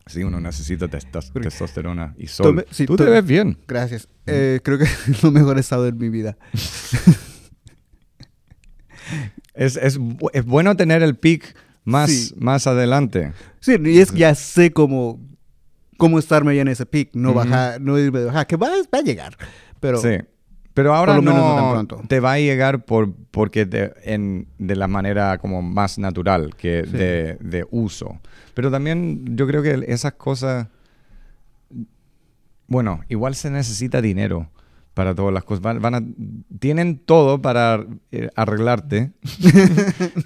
[0.09, 2.47] Sí, uno necesita Porque- testosterona y sol.
[2.47, 3.57] Tome- sí, Tú te ves bien.
[3.67, 4.07] Gracias.
[4.25, 6.37] Eh, creo que es lo mejor estado en mi vida.
[9.55, 9.99] Es, es,
[10.33, 12.33] es bueno tener el pick más, Sí.
[12.37, 13.33] más adelante.
[13.59, 15.19] Sí, y es ya sé cómo
[15.97, 18.99] cómo estarme allá en ese pic, no bajar, no irme de bajar, que va, va
[18.99, 19.35] a llegar.
[19.81, 20.11] Pero Sí.
[20.79, 22.07] Pero ahora Por lo menos no tan pronto.
[22.07, 26.85] te va a llegar por, porque de, en, de la manera como más natural que
[26.85, 26.91] Sí.
[26.97, 28.17] de, de uso.
[28.53, 30.67] Pero también yo creo que esas cosas,
[32.67, 34.49] bueno, igual se necesita dinero
[34.93, 35.61] para todas las cosas.
[35.61, 36.01] Van, van a,
[36.59, 39.11] tienen todo para eh, arreglarte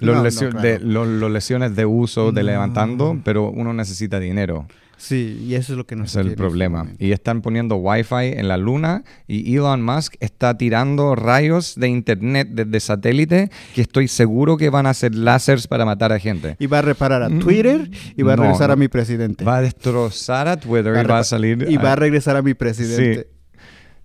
[0.00, 0.60] No, no, lesio- claro.
[0.68, 4.66] de, los- los lesiones de uso, de levantando, pero uno necesita dinero.
[4.96, 6.78] Sí, y eso es lo que no Ese se es el este problema.
[6.78, 7.04] momento.
[7.04, 12.48] Y están poniendo Wi-Fi en la luna y Elon Musk está tirando rayos de internet
[12.52, 16.56] desde satélite que estoy seguro que van a ser láseres para matar a gente.
[16.58, 18.36] Y va a reparar a Twitter y va a.
[18.36, 19.44] No, regresar a mi presidente.
[19.44, 21.66] Va a destrozar a Twitter y va a salir...
[21.68, 23.28] Y va a a- regresar a mi presidente.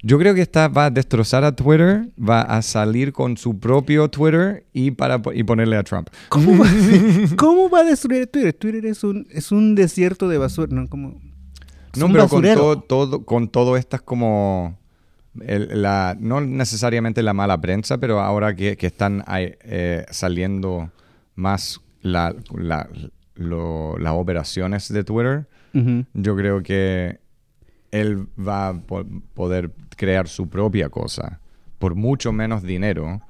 [0.01, 4.09] Yo creo que está, va a destrozar a Twitter, va a salir con su propio
[4.09, 6.07] Twitter y, para, y ponerle a Trump.
[6.29, 6.65] ¿Cómo va,
[7.35, 8.53] ¿Cómo va a destruir Twitter?
[8.53, 10.69] Twitter es un, es un desierto de basura.
[10.73, 11.19] No, como,
[11.97, 14.77] No, pero con todo, todo, con todo estas como...
[15.41, 20.91] el- la, no necesariamente la mala prensa, pero ahora que, que están eh, saliendo
[21.35, 22.87] más la- la-
[23.35, 25.47] lo- las operaciones de Twitter,
[26.13, 27.19] yo creo que
[27.91, 31.39] él va a po- poder crear su propia cosa
[31.79, 33.21] por mucho menos dinero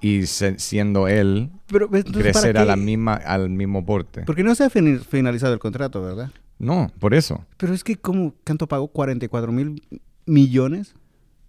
[0.00, 2.66] y se- siendo él Pero, pues, entonces, ¿para crecer a qué?
[2.66, 4.22] la misma, al mismo porte.
[4.22, 6.30] Porque no se ha finalizado el contrato, ¿verdad?
[6.58, 7.44] No, por eso.
[7.56, 8.34] Pero es que, ¿cómo?
[8.44, 8.90] ¿Cuánto pagó?
[8.92, 9.82] ¿44 mil
[10.26, 10.94] millones?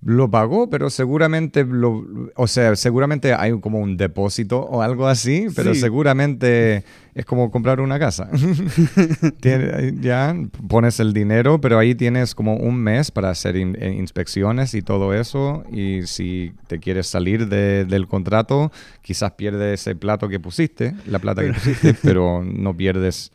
[0.03, 2.05] Lo pagó, pero seguramente lo,
[2.35, 5.79] o sea, seguramente hay como un depósito o algo así, pero Sí.
[5.81, 6.83] seguramente
[7.15, 8.29] es como comprar una casa.
[10.01, 10.35] Ya
[10.67, 14.81] pones el dinero, pero ahí tienes como un mes para hacer in- eh, inspecciones y
[14.81, 15.63] todo eso.
[15.71, 21.19] Y si te quieres salir de- del contrato, quizás pierdes ese plato que pusiste, la
[21.19, 23.31] plata que pusiste, pero no pierdes.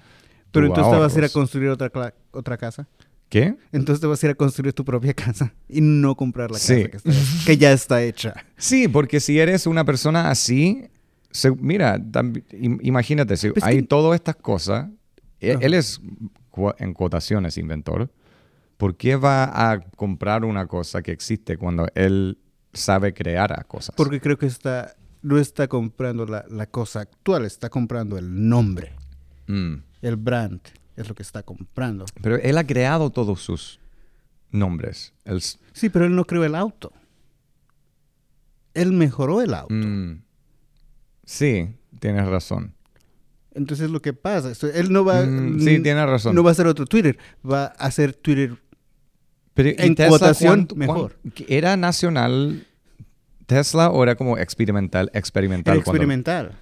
[0.52, 1.90] Pero entonces te vas a ir a construir otra,
[2.32, 2.86] otra casa.
[3.32, 3.56] ¿Qué?
[3.72, 6.74] Entonces te vas a ir a construir tu propia casa y no comprar la casa
[6.74, 7.10] que, está-
[7.46, 8.34] que ya está hecha.
[8.58, 10.84] Sí, porque si eres una persona así,
[11.30, 11.98] se- mira,
[12.82, 14.90] imagínate, si Pues hay que- todas estas cosas,
[15.40, 15.98] e- él es
[16.78, 18.10] en cuotaciones inventor,
[18.76, 22.36] ¿por qué va a comprar una cosa que existe cuando él
[22.74, 23.94] sabe crear a cosas?
[23.96, 28.92] Porque creo que está, no está comprando la, la cosa actual, está comprando el nombre,
[29.46, 29.76] Mm.
[30.02, 30.60] el brand,
[30.96, 32.04] es lo que está comprando.
[32.22, 33.80] Pero él ha creado todos sus
[34.50, 35.12] nombres.
[35.24, 36.92] Él Sí, pero él no creó el auto.
[38.74, 39.74] Él mejoró el auto.
[39.74, 40.22] mm.
[41.24, 42.74] Sí, tienes razón.
[43.54, 46.34] Entonces lo que pasa, él no va, Mm, sí, tienes razón.
[46.34, 48.56] no va a hacer otro Twitter, va a hacer Twitter
[49.54, 51.18] Pero, ¿y En Tesla cuotación, mejor.
[51.22, 52.66] cuán- ¿Era nacional
[53.46, 55.10] Tesla o era como experimental?
[55.12, 56.58] experimental experimental.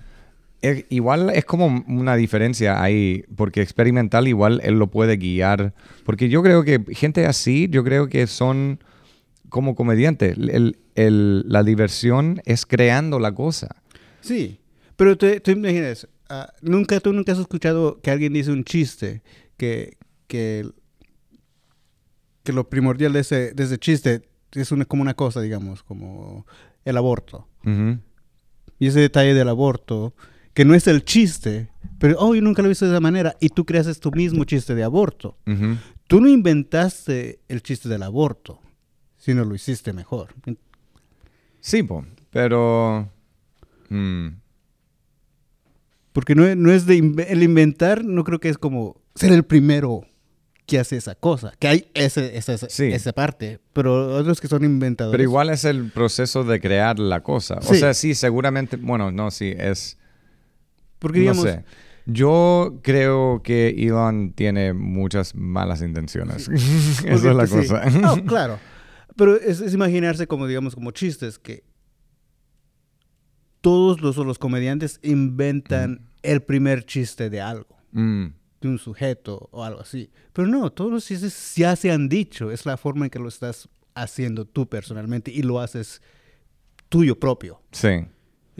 [0.62, 5.72] Eh, igual es como una diferencia ahí, porque experimental igual él lo puede guiar.
[6.04, 8.78] Porque yo creo que gente así, yo creo que son
[9.48, 10.36] como comediantes.
[10.36, 13.68] El- el- la diversión es creando la cosa.
[14.20, 14.60] Sí,
[14.96, 19.22] pero te, tú imaginas, ah, nunca, tú nunca has escuchado que alguien dice un chiste
[19.56, 19.96] que,
[20.26, 20.66] que,
[22.42, 26.46] que lo primordial de ese, de ese chiste es una, como una cosa, digamos, como
[26.84, 27.48] el aborto.
[28.78, 30.14] Y ese detalle del aborto,
[30.54, 33.36] que no es el chiste, pero, oh, yo nunca lo he visto de esa manera,
[33.40, 35.36] y tú creas tu mismo chiste de aborto.
[36.06, 38.60] Tú no inventaste el chiste del aborto,
[39.16, 40.34] sino lo hiciste mejor.
[41.60, 43.08] Sí, po, pero...
[43.90, 44.28] mm,
[46.12, 46.96] Porque no, es- no es de
[47.28, 50.02] el inventar, no creo que es como ser el primero
[50.66, 51.52] que hace esa cosa.
[51.58, 52.84] Que hay ese, Sí.
[52.86, 55.12] esa parte, pero otros que son inventadores.
[55.14, 57.56] pero igual es el proceso de crear la cosa.
[57.58, 58.76] O sea, sí, seguramente...
[58.76, 59.98] Bueno, no, sí, es...
[61.00, 61.64] Porque digamos, no sé.
[62.06, 66.48] Yo creo que Elon tiene muchas malas intenciones.
[66.48, 67.56] Esa porque, es la pues, sí.
[67.56, 67.90] cosa.
[67.90, 68.58] No, claro.
[69.16, 71.64] Pero es, es imaginarse como, digamos, como chistes que
[73.60, 78.26] todos los, los comediantes inventan el primer chiste de algo, Mm,
[78.60, 80.10] de un sujeto o algo así.
[80.32, 82.52] Pero no, todos los chistes ya se han dicho.
[82.52, 86.00] Es la forma en que lo estás haciendo tú personalmente y lo haces
[86.88, 87.60] tuyo propio.
[87.72, 88.06] sí.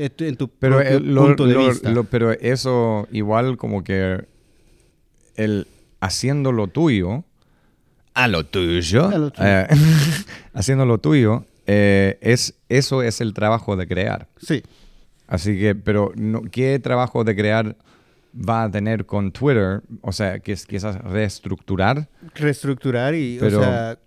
[0.05, 1.91] En tu, en tu Pero, propio el- lo- punto de lo- vista.
[1.91, 4.25] lo- pero eso igual como que
[5.37, 5.67] el
[6.01, 7.25] haciendo lo tuyo
[8.15, 9.47] a lo tuyo, A lo tuyo.
[9.49, 9.67] eh,
[10.55, 14.29] haciendo lo tuyo eh, es eso es el trabajo de crear.
[14.39, 14.63] sí.
[15.29, 17.77] Así que, pero no, ¿qué trabajo de crear
[18.35, 19.81] va a tener con Twitter?
[20.01, 22.09] O sea, que es quizás reestructurar.
[22.35, 23.99] Reestructurar y, Pero- o sea,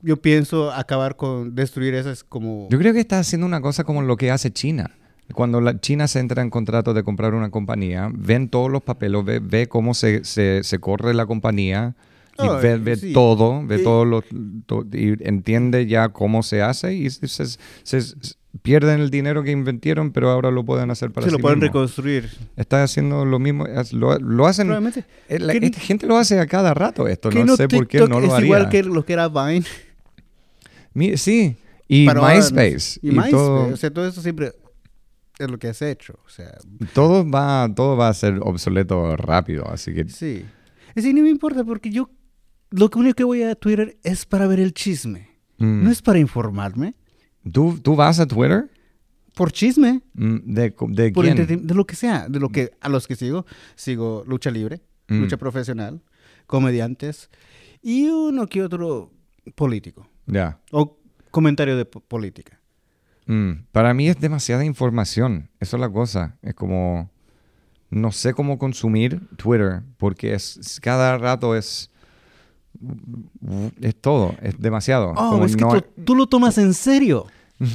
[0.00, 2.66] yo pienso acabar con destruir esas como...
[2.68, 4.90] Yo creo que está haciendo una cosa como lo que hace China.
[5.34, 9.24] Cuando la China se entra en contrato de comprar una compañía, ven todos los papeles,
[9.24, 11.94] ve, ve cómo se, se- se corre la compañía,
[12.38, 13.12] y Oh, ve, ve sí.
[13.12, 14.22] todo, ve Y- todo lo,
[14.66, 17.46] to- y entiende ya cómo se hace y se, se-
[17.82, 18.14] se-
[18.60, 21.58] pierden el dinero que invirtieron, pero ahora lo pueden hacer para Se sí lo pueden
[21.60, 21.72] mismos.
[21.74, 22.30] reconstruir.
[22.56, 24.70] Está haciendo lo mismo, lo, lo hacen,
[25.28, 27.98] eh, la- esta gente lo hace a cada rato esto, Que no sé por qué
[27.98, 28.46] TikTok no lo es haría.
[28.46, 29.64] igual que lo que era Vine.
[30.94, 31.56] Mi- sí,
[31.88, 32.22] y no.
[32.26, 33.30] MySpace, Y, y, MySpace.
[33.30, 34.52] todo, O sea, todo eso siempre
[35.44, 36.18] es lo que has hecho.
[36.24, 36.56] O sea,
[36.94, 40.44] todo, va, todo va a ser obsoleto rápido, así que sí.
[40.90, 42.10] Es decir, no me importa porque yo
[42.70, 45.28] lo único que voy a Twitter es para ver el chisme.
[45.58, 45.84] mm.
[45.84, 46.94] No es para informarme.
[47.50, 48.70] ¿Tú, ¿Tú vas a Twitter?
[49.34, 50.02] Por chisme.
[50.14, 51.66] Mm, ¿De, de Por quién?
[51.66, 52.28] de lo que sea.
[52.28, 53.46] De lo que a los que sigo.
[53.74, 55.20] Sigo lucha libre, Mm.
[55.22, 56.00] lucha profesional,
[56.46, 57.28] comediantes
[57.82, 59.10] y uno que otro
[59.54, 60.06] político.
[60.26, 60.60] Ya.
[60.70, 60.98] O
[61.30, 62.60] comentario de po- política.
[63.26, 65.48] Mm, Para mí es demasiada información.
[65.60, 66.36] Eso es la cosa.
[66.42, 67.10] Es como.
[67.90, 71.90] No sé cómo consumir Twitter porque es, cada rato es.
[73.80, 74.34] Es todo.
[74.42, 75.10] Es demasiado.
[75.16, 77.26] Oh, Como es que no, tú, tú lo tomas en serio.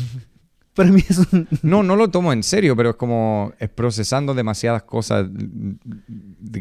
[0.73, 1.47] Para mí es un...
[1.63, 3.51] no, no lo tomo en serio, pero es como.
[3.59, 5.27] Es procesando demasiadas cosas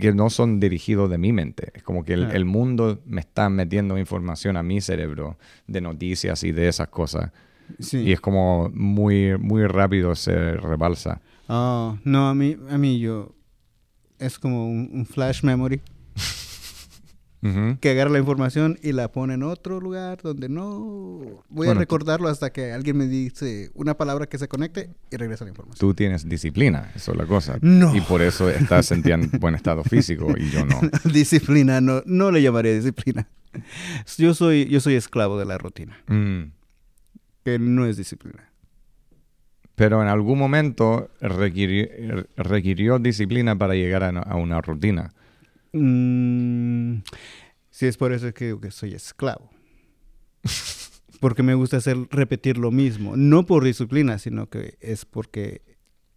[0.00, 1.70] que no son dirigidos de mi mente.
[1.74, 2.30] Es como que el, Ah.
[2.32, 7.30] el mundo me está metiendo información a mi cerebro de noticias y de esas cosas.
[7.78, 7.98] Sí.
[7.98, 11.20] Y es como muy, muy rápido se rebalsa.
[11.48, 13.32] Oh, no, a mí, a mí yo...
[14.18, 15.80] Es como un, un flash memory
[17.80, 20.64] que agarra la información y la pone en otro lugar donde no...
[21.20, 25.16] Voy Bueno, a recordarlo hasta que alguien me dice una palabra que se conecte y
[25.16, 25.78] regresa la información.
[25.78, 27.58] Tú tienes disciplina, eso es la cosa.
[27.60, 27.94] No.
[27.94, 30.80] Y por eso estás en en buen estado físico y yo no.
[31.12, 33.28] disciplina, no, no le llamaría disciplina.
[34.18, 36.52] Yo soy, yo soy esclavo de la rutina, Mm.
[37.46, 38.50] Que no es disciplina.
[39.76, 41.86] Pero en algún momento requirió,
[42.36, 45.12] requirió disciplina para llegar a, a una rutina.
[45.72, 47.02] Mm,
[47.70, 49.48] sí, es por eso que digo que soy esclavo.
[51.20, 53.16] Porque me gusta hacer repetir lo mismo.
[53.16, 55.62] No por disciplina, sino que es porque...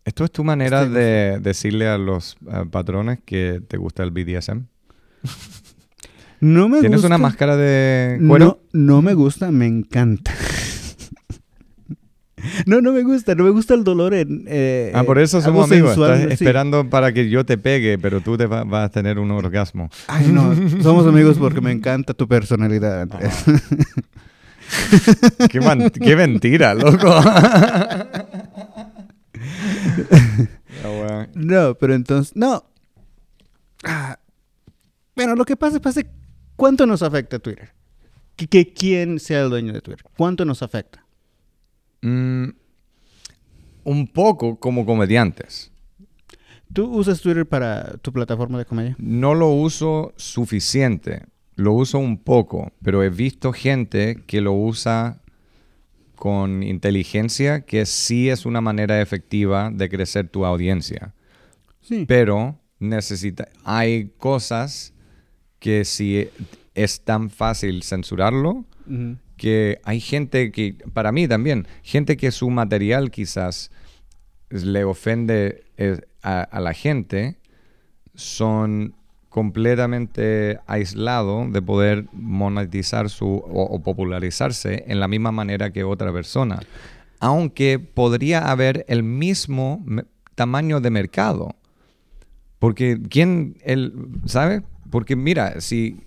[0.04, 2.38] ¿Esto es tu manera de decirle a los
[2.72, 4.64] patrones que te gusta el BDSM?
[6.42, 7.08] No me ¿Tienes gusta.
[7.08, 8.60] una máscara de cuero?
[8.74, 10.34] No, no me gusta, me encanta.
[12.66, 13.36] No, no me gusta.
[13.36, 14.46] No me gusta el dolor en...
[14.48, 15.90] eh, ah, por eso eh, somos amigos.
[15.92, 16.44] sensual, Estás sí.
[16.46, 19.90] esperando para que yo te pegue, pero tú te va- vas a tener un orgasmo.
[20.08, 20.54] Ay, no.
[20.84, 23.44] Somos amigos porque me encanta tu personalidad, Andrés.
[25.50, 27.14] qué, man- qué mentira, loco.
[30.84, 31.28] Bueno.
[31.34, 32.64] No, pero entonces, no.
[33.84, 34.18] Ah,
[35.16, 36.02] bueno, lo que pasa, pasa,
[36.56, 37.70] ¿cuánto nos afecta Twitter?
[38.36, 40.06] Que, que quién sea el dueño de Twitter.
[40.18, 41.06] ¿Cuánto nos afecta?
[42.02, 42.50] Mm,
[43.84, 45.72] un poco como comediantes.
[46.72, 48.96] ¿Tú usas Twitter para tu plataforma de comedia?
[49.00, 55.22] No lo uso suficiente, lo uso un poco, pero he visto gente que lo usa
[56.16, 61.14] con inteligencia, que sí es una manera efectiva de crecer tu audiencia.
[61.82, 62.06] Sí.
[62.08, 64.94] Pero necesita, hay cosas
[65.60, 66.30] que si
[66.76, 68.66] es tan fácil censurarlo.
[69.40, 73.72] Que hay gente que, para mí también, gente que su material quizás
[74.50, 77.38] le ofende eh, a, la gente,
[78.14, 78.94] son
[79.30, 86.12] completamente aislados de poder monetizar su o, o popularizarse en la misma manera que otra
[86.12, 86.60] persona.
[87.20, 89.84] Aunque podría haber el mismo
[90.36, 91.56] tamaño de mercado.
[92.60, 93.94] Porque quién, el,
[94.26, 94.64] ¿sabe?
[94.90, 96.02] Porque mira, si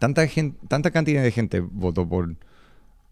[0.00, 2.34] tanta, gen- tanta cantidad de gente votó por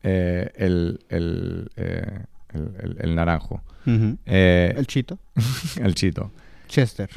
[0.03, 3.63] eh, el, el, eh, el- el- el naranjo,
[4.27, 5.19] eh, El chito.
[5.81, 6.33] el chito.
[6.67, 7.09] Chester.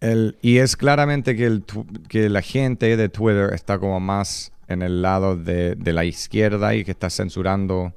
[0.00, 1.64] El- y es claramente que, el
[2.08, 6.74] que la gente de Twitter está como más en el lado de, de la izquierda
[6.74, 7.94] y que está censurando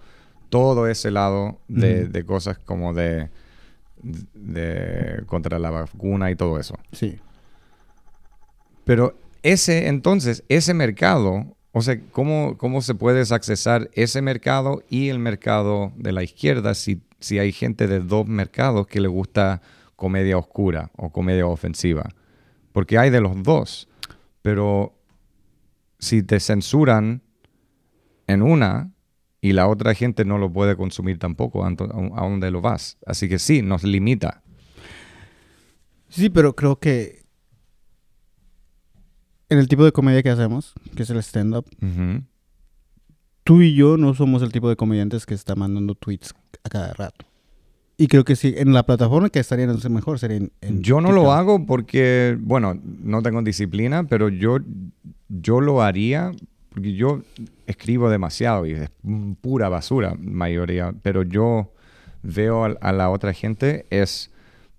[0.49, 3.29] todo ese lado de, de cosas como de,
[4.01, 6.77] de contra la vacuna y todo eso.
[6.93, 7.19] Sí.
[8.85, 15.09] Pero ese, entonces, ese mercado, o sea, ¿cómo, cómo se puede accesar ese mercado y
[15.09, 19.61] el mercado de la izquierda si, si hay gente de dos mercados que le gusta
[19.95, 22.09] comedia oscura o comedia ofensiva?
[22.71, 23.87] Porque hay de los dos.
[24.41, 24.93] Pero
[25.99, 27.21] si te censuran
[28.27, 28.91] en una
[29.41, 32.97] y la otra gente no lo puede consumir tampoco, ¿a dónde lo vas?
[33.05, 34.43] Así que sí, nos limita.
[36.09, 37.16] Sí, pero creo que
[39.49, 42.23] en el tipo de comedia que hacemos, que es el stand-up, Ujú.
[43.43, 46.33] tú y yo no somos el tipo de comediantes que está mandando tweets
[46.63, 47.25] a cada rato.
[47.99, 51.11] Y creo que sí, en la plataforma que estaría mejor sería en, en Yo no
[51.11, 51.33] lo TikTok.
[51.35, 54.57] hago porque, bueno, no tengo disciplina, pero yo
[55.29, 56.31] yo lo haría
[56.69, 57.21] porque yo
[57.65, 58.91] escribo demasiado y es
[59.41, 61.73] pura basura mayoría, pero yo
[62.21, 64.29] veo a, a la otra gente es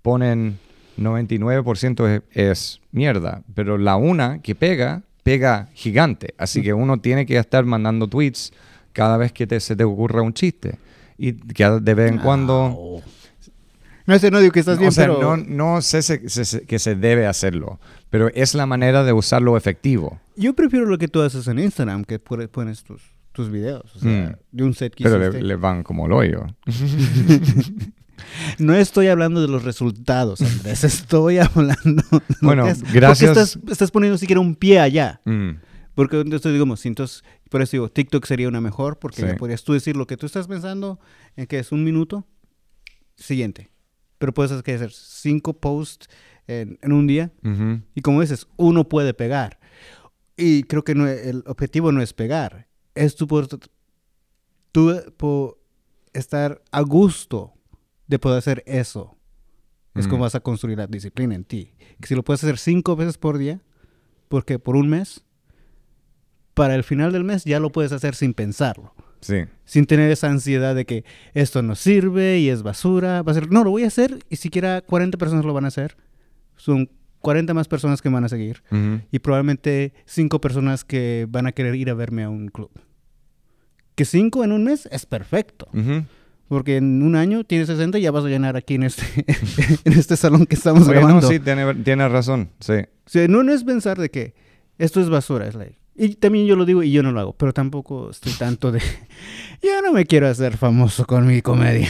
[0.02, 0.58] ponen
[0.98, 6.34] 99% es, es, mierda, pero la una que pega, pega gigante.
[6.38, 8.52] Así que uno tiene que estar mandando tweets
[8.92, 10.78] cada vez que te, se te ocurra un chiste.
[11.16, 13.02] Y que de vez en cuando...
[14.06, 15.36] No sé, no digo que estás bien, o sea, pero...
[15.36, 15.44] no,
[15.76, 17.78] no sé se- se- se- que se debe hacerlo,
[18.08, 20.18] pero es la manera de usarlo efectivo.
[20.34, 23.94] Yo prefiero lo que tú haces en Instagram, que pone- pones tus, tus videos.
[23.96, 24.36] O sea, Mm.
[24.56, 26.46] de un set que Pero le, le van como el hoyo.
[28.58, 30.84] No estoy hablando de los resultados, Andrés.
[30.84, 32.02] Estoy hablando...
[32.10, 35.20] de lo Bueno, que es- gracias- Porque estás, estás poniendo siquiera un pie allá.
[35.24, 35.50] Mm,
[35.94, 39.36] Porque entonces digamos, si entonces, por eso digo, TikTok sería una mejor, porque Sí.
[39.38, 41.00] podrías tú decir lo que tú estás pensando,
[41.36, 42.26] en que es un minuto,
[43.16, 43.70] siguiente.
[44.18, 46.08] Pero puedes hacer, cinco posts
[46.46, 47.32] en, en un día,
[47.94, 49.58] y como dices, uno puede pegar.
[50.36, 53.48] Y creo que no, el objetivo no es pegar, es tú poder,
[54.72, 55.58] tú po-
[56.12, 57.52] estar a gusto
[58.08, 59.16] de poder hacer eso.
[59.94, 60.10] Es Mm.
[60.10, 61.72] como vas a construir la disciplina en ti.
[62.02, 63.60] Si lo puedes hacer cinco veces por día,
[64.28, 65.24] porque por un mes,
[66.54, 68.94] para el final del mes ya lo puedes hacer sin pensarlo.
[69.20, 69.44] Sí.
[69.64, 71.04] Sin tener esa ansiedad de que
[71.34, 73.22] esto no sirve y es basura.
[73.22, 75.68] Va a ser, no, lo voy a hacer y siquiera 40 personas lo van a
[75.68, 75.96] hacer.
[76.56, 76.90] Son
[77.20, 78.62] 40 más personas que me van a seguir
[79.10, 82.70] y probablemente 5 personas que van a querer ir a verme a un club.
[83.96, 85.68] Que 5 en un mes es perfecto.
[85.74, 86.04] Ujú.
[86.48, 89.02] Porque en un año tienes 60 y ya vas a llenar aquí en este,
[89.84, 91.28] en este salón que estamos Oye, no, grabando.
[91.28, 92.48] sí, tiene, tiene razón.
[92.60, 92.72] Sí.
[92.72, 94.34] O sea, no, no es pensar de que
[94.78, 95.76] esto es basura, es like.
[95.94, 98.78] Y también yo lo digo y yo no lo hago, pero tampoco estoy tanto de...
[99.62, 101.88] yo no me quiero hacer famoso con mi comedia.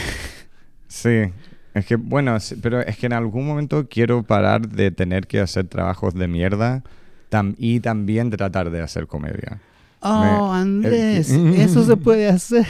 [0.87, 1.25] Sí.
[1.73, 5.67] Es que, bueno, pero es que en algún momento quiero parar de tener que hacer
[5.67, 6.83] trabajos de mierda
[7.29, 9.61] tam- y también tratar de hacer comedia.
[10.01, 12.65] Oh, Me- Andrés, eso se puede hacer.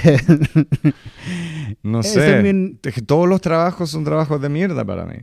[1.84, 2.76] No sé.
[3.06, 5.16] todos los trabajos son trabajos de mierda para mí.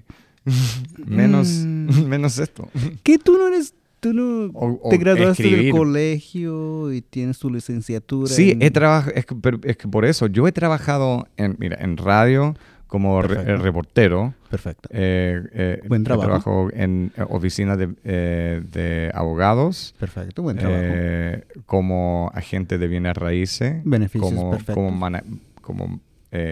[1.07, 2.05] menos, Mm.
[2.07, 2.69] menos esto.
[3.03, 3.75] ¿Qué tú no eres...
[3.99, 8.29] Tú no O- o te graduaste del colegio y tienes tu licenciatura.
[8.31, 9.35] Sí, en- he trabajado, es que,
[9.65, 12.55] es que por eso, yo he trabajado en, mira, en radio
[12.87, 14.35] como re- eh, reportero.
[14.51, 14.89] Perfecto.
[14.93, 16.27] eh, eh, Buen trabajo.
[16.29, 19.95] Trabajo en oficinas de, eh, de abogados.
[19.99, 21.43] Perfecto, buen trabajo.
[21.67, 23.83] como agente de bienes raíces.
[23.85, 24.75] Beneficios como, perfectos.
[24.75, 25.25] como, mana-
[25.61, 26.01] como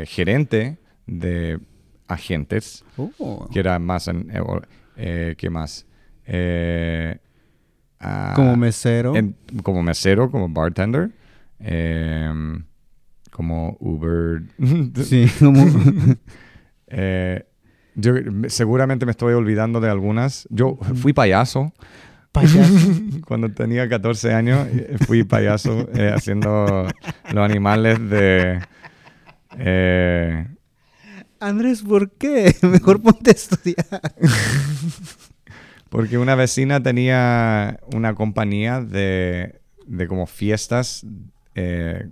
[0.06, 1.60] gerente de
[2.08, 2.84] agentes.
[2.96, 3.48] Oh.
[3.52, 4.28] Que era más en...
[4.96, 5.86] ¿Qué más?
[8.00, 9.16] Ah, Como mesero.
[9.16, 11.10] en- como mesero, como bartender,
[11.58, 12.64] em,
[13.34, 14.42] como Uber.
[15.04, 15.66] Sí, como...
[16.96, 17.44] Eh,
[17.96, 20.46] yo me- seguramente me estoy olvidando de algunas.
[20.50, 21.72] Yo fui payaso
[22.30, 22.62] payaso.
[23.26, 24.66] cuando tenía 14 años.
[24.70, 26.86] eh, Fui payaso eh, haciendo
[27.32, 28.60] los animales de...
[29.58, 30.46] eh,
[31.40, 32.54] Andrés, ¿por qué?
[32.62, 33.86] Mejor ponte a estudiar.
[35.88, 41.06] porque una vecina tenía una compañía de, de como fiestas
[41.54, 42.08] eh,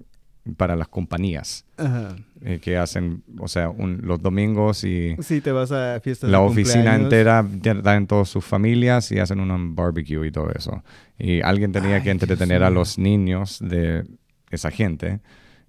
[0.57, 1.65] para las compañías.
[1.77, 2.17] Ajá.
[2.45, 6.39] eh, que hacen, o sea, un- los domingos y Sí, te vas a fiestas la
[6.39, 7.47] de oficina entera
[7.83, 10.83] dan todas sus familias y hacen un barbecue y todo eso.
[11.19, 14.05] Y alguien tenía Ay, que Dios entretener a los niños de
[14.51, 15.21] esa gente.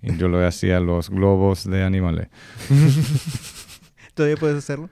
[0.02, 2.28] Y yo lo hacía los globos de animales.
[4.14, 4.90] ¿Todavía puedes hacerlo?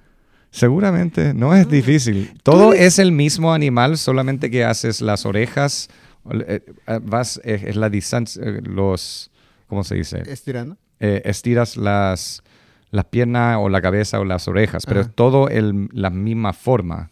[0.52, 2.32] Seguramente, no es difícil.
[2.44, 5.90] Todo es el mismo animal, solamente que haces las orejas,
[6.32, 9.31] eh, eh, vas, eh, es la distancia, los,
[9.72, 10.22] ¿cómo se dice?
[10.28, 10.76] Estirando.
[11.00, 12.44] eh, estiras las,
[12.90, 15.10] las piernas o la cabeza o las orejas, pero Ajá.
[15.10, 17.10] es todo el, la misma forma.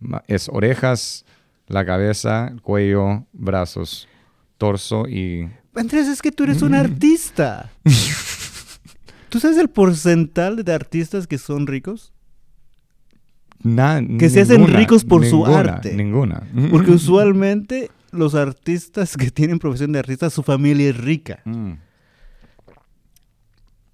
[0.00, 1.26] Ma- Es orejas,
[1.66, 4.08] la cabeza, el cuello, brazos,
[4.56, 5.50] torso y...
[5.74, 7.70] Andrés, es que tú eres un artista.
[9.28, 12.12] ¿Tú sabes el porcentaje de artistas que son ricos?
[13.62, 15.92] na- Que se hacen ricos por su arte.
[15.94, 16.42] Ninguna.
[16.70, 21.40] Porque usualmente los artistas que tienen profesión de artista, su familia es rica.
[21.44, 21.72] Mm.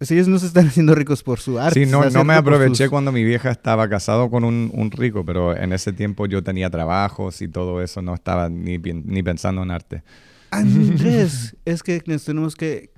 [0.01, 1.85] Ellos no se están haciendo ricos por su arte.
[1.85, 5.25] Sí, no, no me aproveché sus- cuando mi vieja estaba casado con un, un rico,
[5.25, 9.25] pero en ese tiempo yo tenía trabajos y todo eso, no estaba ni, pen- ni
[9.25, 10.05] pensando en arte.
[10.53, 12.93] Andrés, es que nos tenemos que,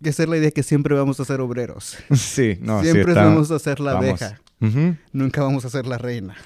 [0.00, 1.96] que hacer la idea que siempre vamos a ser obreros.
[2.14, 4.22] Sí, no, sí siempre está- vamos a ser la vamos.
[4.22, 4.40] abeja.
[5.12, 6.36] Nunca vamos a ser la reina.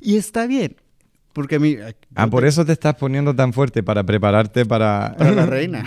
[0.00, 0.74] Y está bien.
[1.36, 1.76] Porque a mí...
[2.14, 5.14] Ah, yo por te- eso te estás poniendo tan fuerte para prepararte para...
[5.18, 5.84] Para la reina.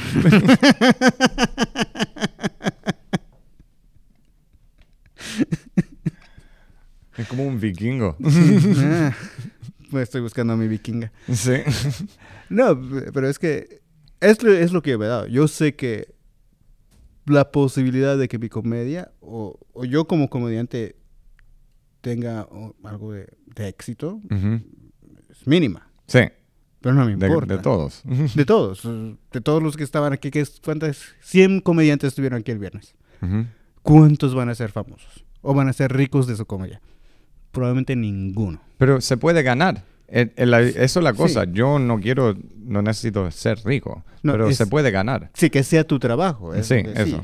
[7.17, 8.15] es como un vikingo.
[8.77, 9.13] Ah,
[9.91, 11.11] Pues estoy buscando a mi vikinga.
[11.33, 11.53] Sí.
[12.49, 12.79] No,
[13.11, 13.81] pero es que
[14.19, 15.25] es, lo- es lo que yo me he dado.
[15.27, 16.13] Yo sé que
[17.25, 20.95] la posibilidad de que mi comedia o, o yo como comediante
[22.01, 22.47] tenga
[22.83, 24.61] algo de, de éxito es
[25.49, 25.89] mínima.
[26.07, 26.21] Sí,
[26.81, 27.55] Pero no me de, importa.
[27.57, 28.01] de todos.
[28.35, 28.83] De todos.
[29.31, 30.31] De todos los que estaban aquí.
[30.31, 30.99] Que es- ¿Cuántas?
[31.21, 32.95] 100 comediantes estuvieron aquí el viernes.
[33.21, 33.45] Ujú.
[33.81, 35.25] ¿Cuántos van a ser famosos?
[35.41, 36.81] ¿O van a ser ricos de su comedia?
[37.51, 38.61] Probablemente ninguno.
[38.77, 39.83] Pero se puede ganar.
[40.07, 41.43] El- el- eso es la cosa.
[41.43, 41.51] Sí.
[41.53, 45.29] Yo no quiero, no necesito ser rico, No, pero es- se puede ganar.
[45.33, 46.53] Sí, que sea tu trabajo.
[46.53, 47.21] es Sí, eso.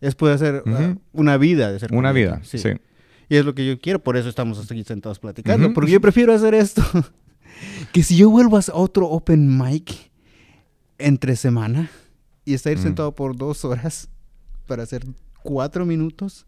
[0.00, 1.00] Es poder hacer uh, Ujú.
[1.12, 2.58] una vida de ser Una vida, sí.
[3.28, 5.72] Y es lo que yo quiero, por eso estamos aquí sentados platicando.
[5.72, 6.82] Porque yo prefiero hacer esto.
[7.92, 10.10] que si yo vuelvo a hacer otro open mic
[10.98, 11.90] entre semana
[12.44, 12.82] y estar Mm.
[12.82, 14.08] sentado por dos horas
[14.66, 15.04] para hacer
[15.42, 16.46] cuatro minutos,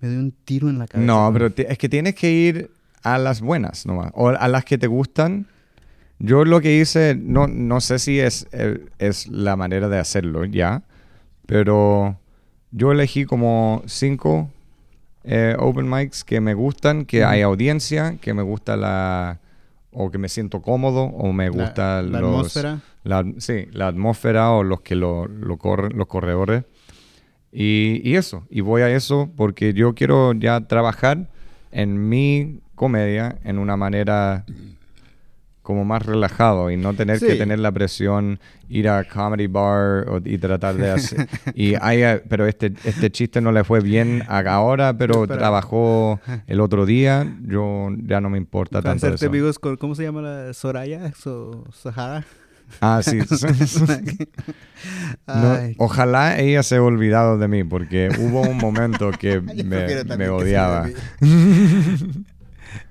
[0.00, 1.06] me doy un tiro en la cabeza.
[1.06, 2.70] No, pero es que tienes que ir
[3.02, 5.46] a las buenas nomás, o a las que te gustan.
[6.18, 10.44] Yo lo que hice, no, no sé si es, eh, es la manera de hacerlo
[10.44, 10.82] ya,
[11.46, 12.18] pero
[12.70, 14.50] yo elegí como cinco
[15.24, 19.40] eh, open mics que me gustan, que hay audiencia, que me gusta la...
[19.94, 22.34] o que me siento cómodo, o me La- gusta la los...
[22.56, 22.80] atmósfera.
[23.04, 26.64] La, sí, la atmósfera o los que lo, lo corren, los corredores.
[27.52, 31.28] Y, y eso, y voy a eso porque yo quiero ya trabajar
[31.70, 34.44] en mi comedia en una manera
[35.64, 38.38] como más relajado y no tener que tener la presión
[38.68, 43.10] ir a comedy bar o- y tratar de hacer y hay, eh, pero este este
[43.10, 47.26] chiste no le fue bien ahora pero trabajó el otro día.
[47.42, 49.26] Yo ya no me importa tanto eso.
[49.26, 51.12] amigos con, ¿cómo se llama la Soraya?
[51.18, 52.24] So- Sahara.
[52.80, 53.18] ah sí.
[55.26, 59.86] No, ojalá ella se haya olvidado de mí, porque hubo un momento que me,
[60.16, 60.86] que odiaba.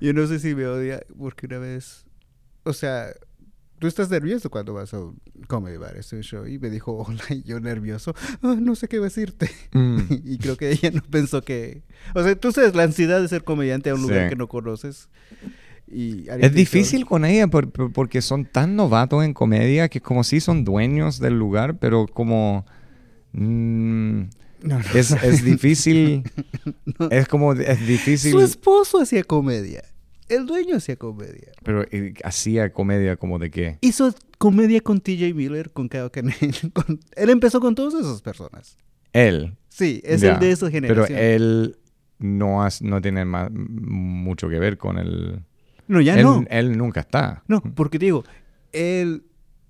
[0.00, 2.03] Yo no sé si me odia porque una vez,
[2.64, 3.12] o sea,
[3.78, 6.92] tú estás nervioso cuando vas a un comedy bar, es un show, y me dijo
[6.96, 9.50] hola, y yo nervioso, "Ah, no sé qué decirte.
[9.72, 9.98] Mm.
[10.24, 11.82] y creo que ella no pensó que,
[12.14, 14.28] o sea, tú sabes la ansiedad de ser comediante a un lugar Sí.
[14.30, 15.08] que no conoces.
[15.86, 20.24] Y Es difícil con ella por- por- porque son tan novatos en comedia que como
[20.24, 22.64] si son dueños del lugar, pero como...
[23.32, 24.20] mm,
[24.62, 26.22] No, no, es, es difícil,
[27.10, 29.82] es como, es difícil, Su esposo hacía comedia.
[30.28, 31.52] El dueño hacía comedia.
[31.62, 33.78] pero eh, hacía comedia como de qué.
[33.80, 38.76] Hizo comedia con TJ Miller, con Kyle Kinane, con- Él empezó con todas esas personas.
[39.12, 39.56] Él.
[39.68, 41.06] Sí, es el de esa generación.
[41.08, 41.76] Pero él
[42.18, 45.42] no, has- no tiene ma- mucho que ver con el...
[45.88, 46.44] no, ya él, no.
[46.48, 47.42] él nunca está.
[47.48, 48.24] No, porque te digo,
[48.72, 49.24] él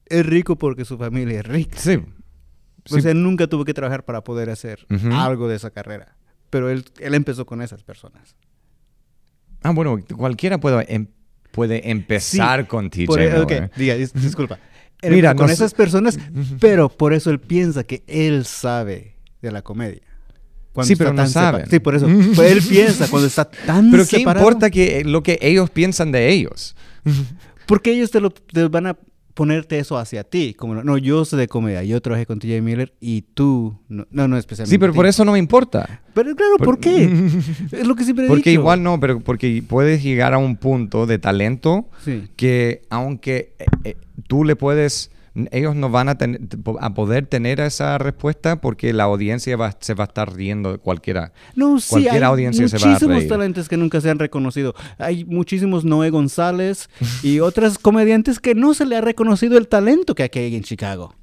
[0.07, 1.79] es rico porque su familia es rica.
[1.79, 1.95] Sí.
[1.97, 6.17] O Sí, sea, nunca tuvo que trabajar para poder hacer algo de esa carrera.
[6.51, 8.37] Pero él, él empezó con esas personas.
[9.65, 11.09] Ah, bueno, cualquiera puede, em-
[11.51, 13.39] puede empezar con TJ Por, Miller.
[13.39, 14.59] ok, diga, dis- disculpa.
[15.03, 16.19] Mira, con no esas personas,
[16.61, 20.01] pero por eso él piensa que él sabe de la comedia.
[20.73, 21.67] Cuando Sí, pero no saben.
[21.69, 22.07] Sí, por eso.
[22.35, 26.13] Pues él piensa cuando está tan Pero ¿qué importa que, eh, lo que ellos piensan
[26.13, 26.75] de ellos?
[27.67, 28.97] Porque ellos te lo te van a
[29.35, 30.55] ponerte eso hacia ti.
[30.55, 34.29] Como, no, yo sé de comedia, yo trabajé con TJ Miller y tú, no, no,
[34.29, 34.75] no especialmente.
[34.75, 36.01] Sí, pero por eso no me importa.
[36.15, 37.05] Pero claro, ¿por, Por- qué?
[37.73, 38.61] es lo que siempre he Porque dicho.
[38.61, 42.29] igual no, pero porque puedes llegar a un punto de talento Sí.
[42.37, 43.97] que aunque eh, eh,
[44.29, 45.11] tú le puedes,
[45.51, 46.41] ellos no van a, tener,
[46.81, 50.79] a poder tener esa respuesta porque la audiencia va- se va a estar riendo de
[50.79, 51.33] cualquiera.
[51.57, 54.75] No, sí, Cualquier hay audiencia se va a muchísimos talentos que nunca se han reconocido.
[54.99, 56.89] Hay muchísimos Noé González
[57.23, 60.63] y otras comediantes que no se le ha reconocido el talento que aquí hay en
[60.63, 61.15] Chicago.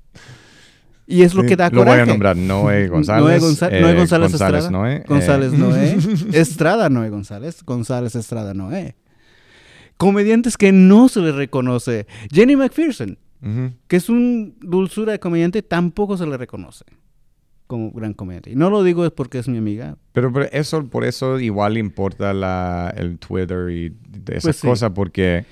[1.07, 1.99] Y es lo que da lo coraje.
[1.99, 3.23] voy a nombrar, Noé González.
[3.23, 4.71] Noé, Gonza- eh, Noé González, González Estrada.
[4.71, 5.97] Noé, eh, González Noé.
[6.33, 7.63] Estrada Noé González.
[7.65, 8.95] González Estrada Noé.
[9.97, 12.07] Comediantes que no se les reconoce.
[12.31, 13.71] Jenny McPherson, Ujú.
[13.87, 16.85] que es un dulzura de comediante, tampoco se le reconoce
[17.67, 18.51] como gran comediante.
[18.51, 19.95] Y no lo digo es porque es mi amiga.
[20.11, 24.67] Pero, pero eso, por eso igual importa la, el Twitter y de esas Pues sí.
[24.67, 25.45] cosas, porque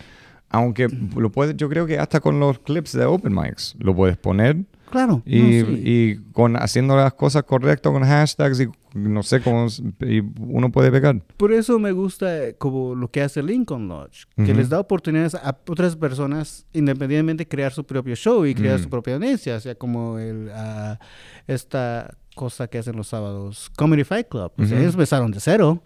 [0.50, 4.18] aunque lo puedes, yo creo que hasta con los clips de Open Mics lo puedes
[4.18, 4.58] poner
[4.92, 5.22] Claro.
[5.26, 5.82] y, no, sí.
[5.86, 9.68] y con haciendo las cosas correctas con hashtags y no sé cómo
[10.40, 11.22] uno puede pegar.
[11.38, 15.36] Por eso me gusta eh, como lo que hace Lincoln Lodge, que les da oportunidades
[15.36, 18.84] a otras personas independientemente crear su propio show y crear Mm.
[18.84, 21.00] su propia audiencia, o sea, como el, ah,
[21.48, 24.52] esta cosa que hacen los sábados, Comedy Fight Club.
[24.58, 24.82] O sea, Ujú.
[24.84, 25.84] ellos empezaron de cero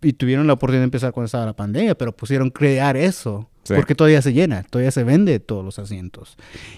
[0.00, 3.74] y tuvieron la oportunidad de empezar cuando estaba la pandemia, pero pusieron crear eso, Sí.
[3.74, 6.36] porque todavía se llena, todavía se vende todos los asientos.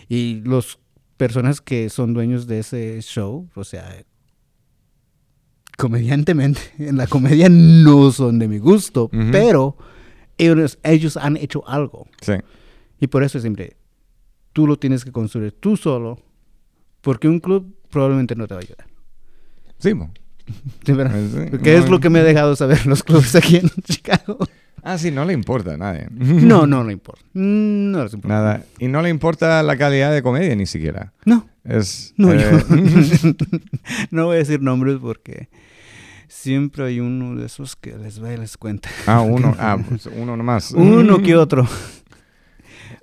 [0.08, 0.78] Y los
[1.16, 3.88] personas que son dueños de ese show, o sea,
[5.76, 9.76] comediantemente, en la comedia no son de mi gusto, pero
[10.38, 12.06] ellos, ellos han hecho algo.
[12.20, 12.34] Sí.
[13.00, 13.76] Y por eso siempre,
[14.52, 16.18] tú lo tienes que construir tú solo,
[17.00, 18.86] porque un club probablemente no te va a ayudar.
[19.78, 19.92] Sí.
[20.84, 21.18] ¿Sí, verdad?
[21.18, 21.50] Eh, sí.
[21.50, 24.38] Porque es No- lo que me ha dejado saber los clubes aquí en Chicago.
[24.86, 26.06] Ah, sí, no le importa a nadie.
[26.18, 27.22] No, no, no importa.
[27.32, 28.34] Mm, No les importa.
[28.34, 28.64] Nada.
[28.78, 31.12] Y no le importa la calidad de comedia ni siquiera.
[31.24, 32.12] No, Es.
[32.18, 33.34] no, eh, yo.
[34.10, 35.48] no voy a decir nombres porque
[36.28, 38.90] siempre hay uno de esos que les va y les cuenta.
[39.06, 39.56] ah, uno.
[39.58, 40.72] Ah, pues uno nomás.
[40.72, 41.66] Uno que otro.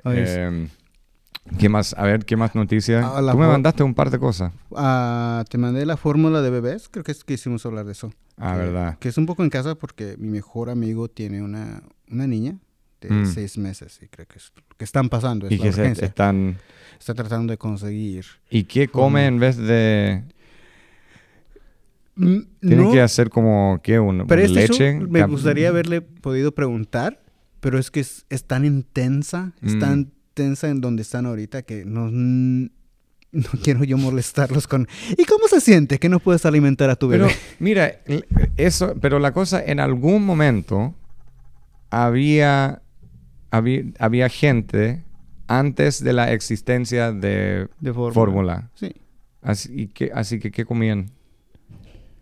[0.04, 0.68] Oye, Eh,
[1.58, 1.94] ¿Qué más?
[1.98, 3.04] A ver, ¿qué más noticias?
[3.06, 4.54] Ah, Tú me mandaste un par de cosas.
[4.76, 8.14] ah, te mandé la fórmula de bebés, creo que es que hicimos hablar de eso.
[8.38, 8.98] Ah, Que- verdad.
[9.00, 12.58] Que es un poco en casa porque mi mejor amigo tiene una, una niña
[13.02, 13.26] de Mm.
[13.26, 15.48] seis meses y creo que es que están pasando.
[15.48, 16.58] Es Y la que se están.
[17.00, 18.26] Está tratando de conseguir.
[18.50, 20.24] ¿Y qué come en vez de.?
[22.16, 23.80] Mm, Tienen no, que hacer como.
[23.84, 24.00] ¿Qué?
[24.00, 24.94] Un, pero un este leche.
[25.00, 27.22] me gustaría haberle podido preguntar,
[27.60, 29.80] pero es que es, es tan intensa, es Mm.
[29.80, 32.70] tan tensa en donde están ahorita que no, no
[33.64, 34.88] quiero yo molestarlos con...
[35.18, 37.36] ¿Y cómo se siente que no puedes alimentar a tu Pero bebé?
[37.60, 38.26] mira, l-
[38.58, 40.94] eso, pero la cosa, en algún momento
[41.90, 42.82] había,
[43.52, 45.04] había, había gente
[45.48, 48.70] antes de la existencia de de fórmula.
[48.76, 48.94] Sí.
[49.42, 51.12] Así que, así que, ¿qué comían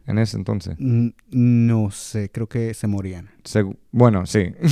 [0.08, 0.76] en ese entonces?
[0.80, 3.30] No sé, creo que se morían.
[3.44, 4.52] Segu- bueno, sí.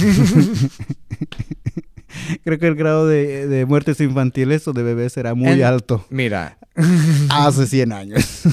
[2.44, 6.58] Creo que el grado de, de muertes infantiles o de bebés era muy alto Mira,
[7.30, 8.44] hace 100 años.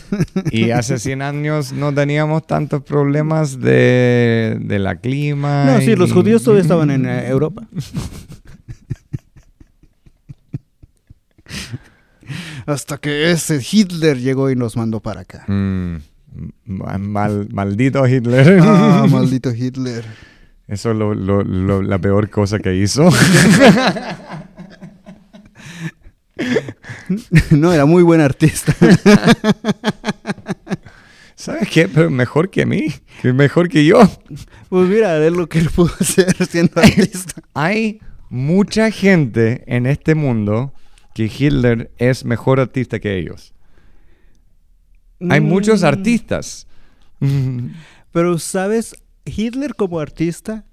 [0.51, 5.65] y hace 100 años no teníamos tantos problemas de, de la clima.
[5.67, 7.67] No, sí, los judíos todavía estaban en eh, Europa.
[12.67, 15.45] Hasta que ese Hitler llegó y nos mandó para acá.
[15.49, 15.97] Mm,
[16.65, 18.59] ma- mal- maldito Hitler.
[18.63, 20.05] Ah, maldito Hitler.
[20.67, 23.09] Eso es lo- lo- lo- la peor cosa que hizo.
[27.51, 28.75] No, era muy buen artista.
[31.37, 31.89] ¿Sabes qué?
[31.89, 32.87] Pero mejor que mí.
[33.23, 34.01] Que mejor que yo.
[34.69, 37.43] Pues mira, es lo que él pudo hacer siendo artista.
[37.55, 38.01] Hay
[38.31, 40.73] mucha gente en este mundo
[41.15, 43.55] que Hitler es mejor artista que ellos.
[45.31, 46.67] Hay muchos Mm, artistas.
[48.13, 48.97] Pero, ¿sabes?
[49.25, 50.65] Hitler como artista,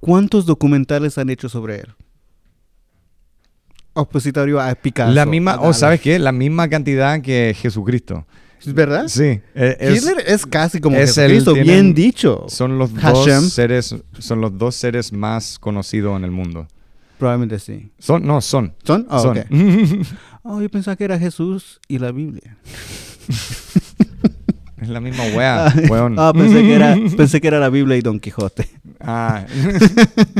[0.00, 1.94] ¿cuántos documentales han hecho sobre él?
[3.94, 5.12] Opositorio a Picasso.
[5.12, 5.74] La misma, o Dalí.
[5.74, 8.26] sabes qué, la misma cantidad que Jesucristo.
[8.64, 9.08] ¿Es verdad?
[9.08, 12.46] Sí, e- es- Hitler es casi como es el- Jesucristo, tienen- bien dicho.
[12.48, 13.42] son los Hashem.
[13.42, 16.66] dos seres, son los dos seres más conocidos en el mundo.
[17.18, 17.90] Probablemente sí.
[17.98, 18.74] Son, no, son.
[18.84, 19.06] ¿Son?
[19.10, 19.38] Ah, son.
[19.38, 19.46] ok.
[20.44, 22.56] Oh, yo pensaba que era Jesús y la Biblia.
[24.82, 26.16] es la misma wea, weón.
[26.18, 28.68] Ah, pensé que, era, pensé que era la Biblia y Don Quijote.
[29.00, 29.46] Ah.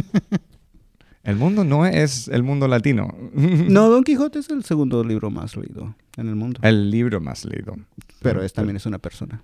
[1.22, 3.14] el mundo no es el mundo latino.
[3.34, 6.60] No, Don Quijote es el segundo libro más leído en el mundo.
[6.62, 7.76] El libro más leído.
[8.20, 9.42] Pero es, también es una persona.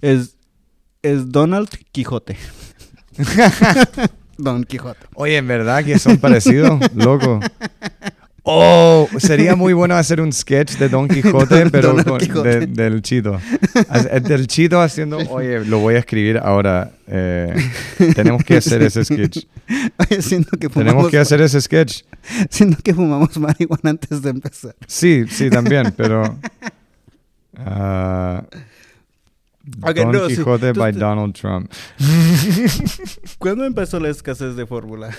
[0.00, 0.36] es,
[1.02, 2.36] es Donald Quijote.
[4.38, 5.06] Don Quijote.
[5.14, 7.40] Oye, en verdad que son parecidos, loco.
[8.50, 12.60] Oh, sería muy bueno hacer un sketch de Don Quijote, pero Donald con- Quijote.
[12.60, 13.38] de- del Chito.
[14.10, 16.90] Eh, Del Chito haciendo, oye, lo voy a escribir ahora.
[17.06, 17.54] eh,
[18.14, 19.44] tenemos que hacer ese sketch.
[19.98, 22.02] Oye, siento que fumamos, Tenemos que hacer ese sketch.
[22.50, 24.74] siento que fumamos marihuana antes de empezar.
[24.86, 26.38] Sí, sí, también, pero...
[27.56, 28.42] ah,
[29.82, 31.70] Ok, Don no, sí, Quijote tú- by Donald Trump.
[33.38, 35.10] ¿Cuándo empezó la escasez de fórmula?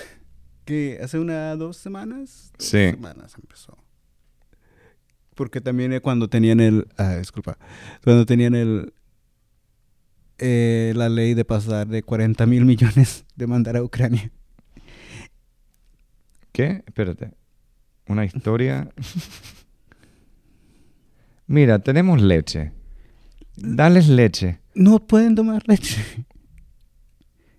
[0.70, 1.00] ¿Qué?
[1.02, 2.52] ¿Hace una, dos semanas?
[2.56, 2.90] Dos Sí.
[2.92, 3.76] semanas empezó.
[5.34, 6.86] Porque también eh, cuando tenían el...
[6.96, 7.58] Ah, disculpa.
[8.04, 8.92] Cuando tenían el...
[10.38, 14.30] eh, la ley de pasar de 40 mil millones de mandar a Ucrania.
[16.52, 16.84] ¿Qué?
[16.86, 17.32] Espérate.
[18.06, 18.88] Una historia.
[21.48, 22.70] Mira, tenemos leche.
[23.56, 24.60] Dales leche.
[24.76, 25.96] No pueden tomar leche.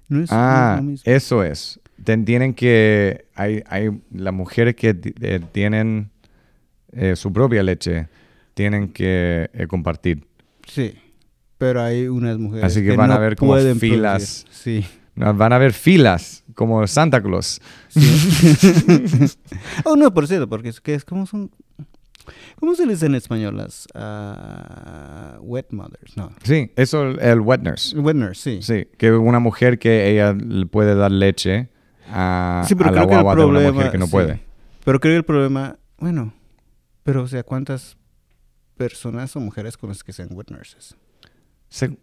[0.07, 1.77] No es, no es Ah, eso es.
[2.03, 3.25] Tienen que.
[3.35, 6.11] Hay, hay las mujeres que eh, tienen
[6.91, 8.07] eh, su propia leche.
[8.53, 10.25] Tienen que eh, compartir.
[10.67, 10.93] Sí.
[11.57, 14.45] Pero hay unas mujeres Así que van a haber como filas.
[14.45, 14.83] producir.
[14.83, 14.85] Sí.
[15.15, 17.61] No, Van a haber filas, como Santa Claus.
[19.83, 21.51] oh, no, por cierto, porque es que es como son...
[22.59, 26.15] ¿Cómo se les dice en español las ah, wet mothers?
[26.15, 26.31] No.
[26.43, 27.97] Sí, eso el wet nurse.
[27.97, 28.59] Wet nurse, sí.
[28.61, 31.69] Sí, que una mujer que ella le puede dar leche
[32.11, 34.05] a, Sí, pero a la creo que el guagua de una problema- mujer que no
[34.05, 34.11] sí.
[34.11, 34.39] puede.
[34.83, 36.33] Pero creo que el problema, bueno,
[37.03, 37.97] pero o sea, ¿cuántas
[38.77, 40.95] personas o mujeres con las que sean wet nurses?
[41.69, 41.97] Se-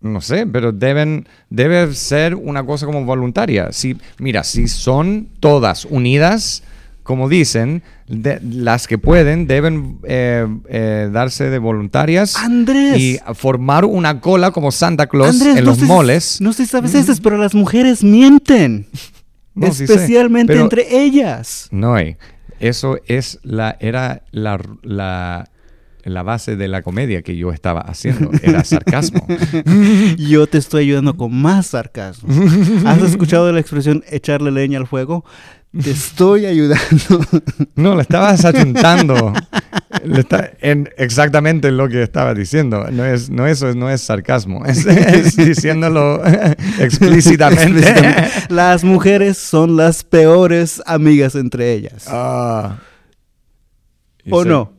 [0.00, 3.70] no sé, pero deben, debe ser una cosa como voluntaria.
[3.72, 6.62] Si, mira, si son todas unidas,
[7.02, 12.96] como dicen, de- las que pueden deben eh, eh, darse de voluntarias Andrés.
[12.98, 16.40] y formar una cola como Santa Claus Andrés, en no los moles.
[16.40, 18.86] No sé si sabes eso, pero las mujeres mienten.
[19.54, 21.68] No, sí sé, especialmente entre ellas.
[21.70, 21.96] No,
[22.60, 25.50] eso es la, era la, la,
[26.04, 29.26] la base de la comedia que yo estaba haciendo, era sarcasmo.
[30.18, 32.28] Yo te estoy ayudando con más sarcasmo.
[32.86, 35.24] ¿Has escuchado la expresión echarle leña al fuego?
[35.72, 37.24] Te estoy ayudando.
[37.76, 39.32] No, le estabas achuntando
[40.04, 42.88] Le está- en exactamente lo que estaba diciendo.
[42.90, 46.20] No es, no eso no es sarcasmo, es, es diciéndolo
[46.80, 47.80] explícitamente.
[47.80, 48.30] Explícitamente.
[48.48, 52.06] Las mujeres son las peores amigas entre ellas.
[52.08, 52.78] Ah.
[54.30, 54.72] ¿O se- no?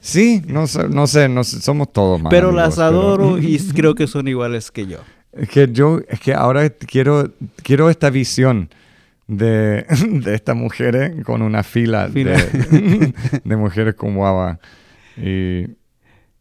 [0.00, 3.38] Sí, no sé, no sé, no sé, somos todos mal Pero amigos, las pero- adoro
[3.38, 4.98] y creo que son iguales que yo.
[5.32, 7.30] Es que yo, es que ahora quiero,
[7.62, 8.70] quiero esta visión
[9.26, 9.84] de,
[10.22, 12.32] de estas mujeres con una fila, Fila.
[12.32, 13.12] De,
[13.44, 14.58] de mujeres con guava.
[15.16, 15.22] Y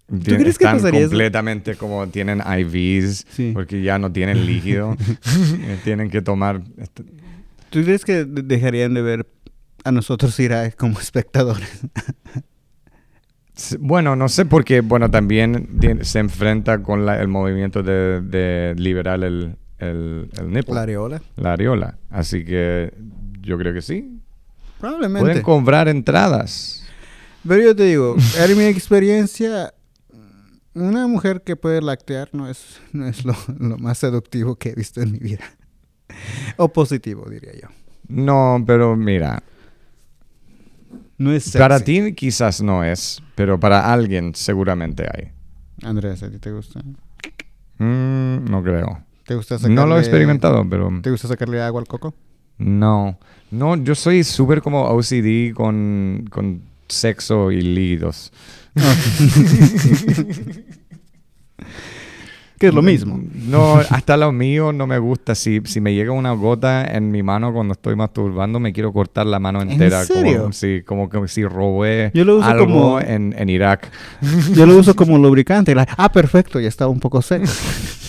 [0.08, 1.10] tien- crees que están pasaría eso?
[1.10, 3.52] completamente como tienen IVs, Sí.
[3.54, 4.96] porque ya no tienen líquido.
[5.62, 6.62] eh, tienen que tomar...
[6.78, 7.04] este-
[7.70, 9.28] ¿Tú crees que de- dejarían de ver
[9.84, 11.82] a nosotros ir a como espectadores?
[13.80, 15.70] Bueno, no sé porque, bueno, también
[16.02, 19.56] se enfrenta con la- el movimiento de, de liberar el,
[19.86, 21.22] el, el nipple, La areola.
[21.38, 21.98] la areola.
[22.10, 22.94] Así que
[23.42, 24.20] yo creo que sí.
[24.80, 25.26] Probablemente.
[25.26, 26.84] Pueden comprar entradas.
[27.48, 29.74] Pero yo te digo, en mi experiencia,
[30.74, 34.76] una mujer que puede lactear no es, no es lo, lo más seductivo que he
[34.76, 35.44] visto en mi vida.
[36.58, 37.68] O positivo, diría yo.
[38.08, 39.42] No, pero mira,
[41.18, 41.58] No es sexy.
[41.58, 45.32] para ti quizás no es, pero para alguien seguramente hay.
[45.84, 46.82] Andrés, ¿a ti te gusta?
[47.80, 49.04] Mm, no creo.
[49.26, 52.14] ¿Te gusta No lo he experimentado, pero ¿Te gusta sacarle agua al coco?
[52.58, 53.18] no.
[53.52, 58.34] No, yo soy súper como OCD con, con sexo y líquidos.
[62.58, 63.22] Que es lo mismo.
[63.34, 65.36] No, hasta lo mío no me gusta.
[65.36, 69.26] Si, si me llega una gota en mi mano cuando estoy masturbando, me quiero cortar
[69.26, 70.06] la mano ¿En entera.
[70.06, 70.40] serio?
[70.40, 73.92] Como, sí, como que si robé Yo lo uso algo como- en, en Irak.
[74.56, 75.76] Yo lo uso como lubricante.
[75.76, 77.46] la- ah, perfecto, ya estaba un poco seco.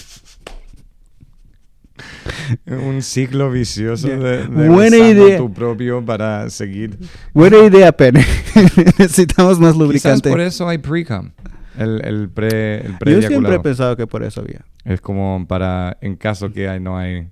[2.67, 5.39] Un ciclo vicioso de, de Buena usando idea.
[5.39, 6.99] tu propio para seguir.
[7.35, 8.25] Buena idea, Pene.
[8.99, 10.31] Necesitamos más Quizás lubricante.
[10.31, 11.31] por eso hay pre-cum.
[11.79, 14.65] El, el pre el Yo siempre he pensado que por eso había.
[14.85, 17.29] Es como para, en caso que hay, no hay...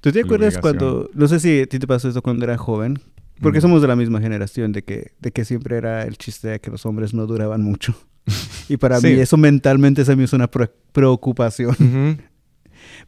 [0.00, 2.98] ¿Tú te acuerdas cuando, no sé si a ti te pasó esto cuando era joven,
[3.40, 3.62] porque Mm.
[3.62, 6.70] somos de la misma generación, de que, de que siempre era el chiste de que
[6.70, 7.94] los hombres no duraban mucho.
[8.68, 9.08] Y para Sí.
[9.08, 11.76] mí eso mentalmente se me hizo una pre- preocupación.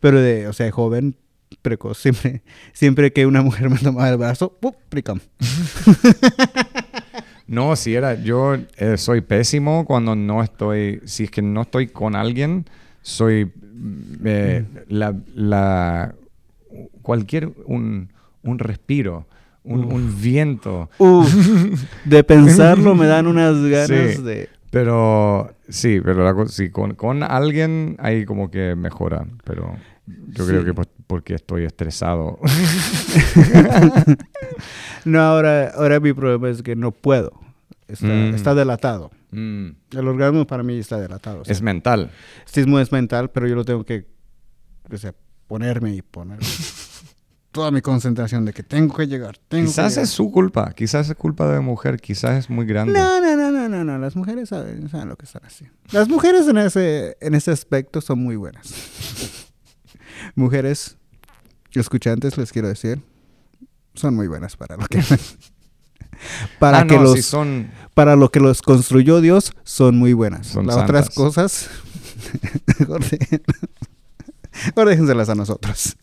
[0.01, 1.17] Pero de, o sea, joven,
[1.63, 4.73] precoz, siempre, siempre que una mujer me tomaba el brazo, ¡pum!
[7.49, 11.87] No, si era, yo eh, soy pésimo cuando no estoy, si es que no estoy
[11.87, 12.67] con alguien,
[13.03, 16.15] soy mm, eh, la, la,
[17.03, 18.09] cualquier, un,
[18.43, 19.27] un respiro,
[19.63, 20.91] un, viento,
[22.05, 24.23] de pensarlo me dan unas ganas Sí.
[24.23, 24.49] de...
[24.71, 30.65] pero sí, pero la sí, con, con alguien ahí como que mejora, pero yo creo
[30.65, 30.73] que
[31.07, 32.39] porque estoy estresado.
[35.05, 37.33] No, ahora, ahora mi problema es que no puedo.
[37.89, 38.35] Está, Mm.
[38.35, 39.11] está delatado.
[39.31, 41.43] Mm, El orgasmo para mí está delatado.
[41.43, 42.11] o sea, es mental.
[42.45, 44.07] Sí, es mental, pero yo lo tengo que,
[44.93, 45.15] o sea,
[45.47, 46.39] ponerme y poner
[47.57, 49.39] toda mi concentración de que tengo que llegar.
[49.49, 52.93] Tengo Quizás que es su culpa, quizás es culpa de mujer, quizás es muy grande.
[52.93, 53.23] llegar.
[53.23, 53.99] No, no, no, no, no, no.
[53.99, 55.75] Las mujeres saben, saben lo que están haciendo.
[55.91, 58.75] Las mujeres en ese, en ese aspecto son muy buenas.
[60.35, 60.99] mujeres
[61.73, 63.01] escuchantes, les quiero decir,
[63.95, 65.03] son muy buenas para lo que
[66.59, 70.13] para Ah, que no, los si son para lo que los construyó Dios son muy
[70.13, 70.49] buenas.
[70.49, 71.71] Son Las otras cosas
[74.75, 75.97] déjenselas a nosotros.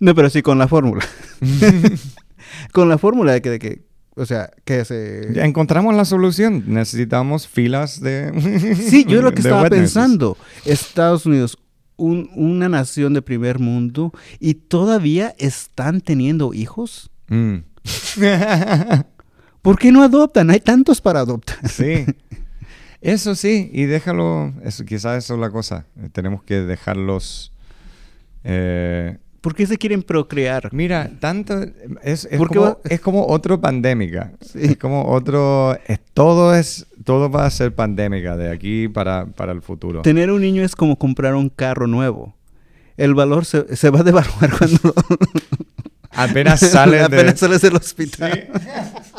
[0.00, 1.04] No, pero sí con la fórmula.
[2.72, 3.82] con la fórmula de que, de que,
[4.14, 5.28] o sea, que se...
[5.32, 6.64] Ya encontramos la solución.
[6.66, 8.32] Necesitamos filas de.
[8.88, 10.36] Sí, yo lo que estaba pensando.
[10.64, 11.58] Estados Unidos,
[11.96, 17.10] un- una nación de primer mundo, y todavía están teniendo hijos.
[17.28, 17.56] Mm.
[19.62, 20.50] ¿Por qué no adoptan?
[20.50, 21.68] Hay tantos para adoptar.
[21.68, 22.04] sí.
[23.02, 24.52] Eso sí, y déjalo.
[24.64, 25.86] Eso, quizás eso es la cosa.
[26.12, 27.52] Tenemos que dejarlos.
[28.42, 30.70] eh, ¿Por qué se quieren procrear?
[30.72, 31.62] Mira, tanto
[32.02, 34.32] es, es ¿Por qué como, es como otro pandémica.
[34.40, 34.58] Sí.
[34.60, 35.78] Es como otro.
[35.86, 40.02] es- todo es todo va a ser pandémica de aquí para, para el futuro.
[40.02, 42.34] Tener un niño es como comprar un carro nuevo.
[42.96, 44.92] El valor se, se va a devaluar cuando
[46.10, 47.02] Apenas sale de.
[47.04, 48.48] apenas sales del hospital.
[48.52, 48.68] Sí.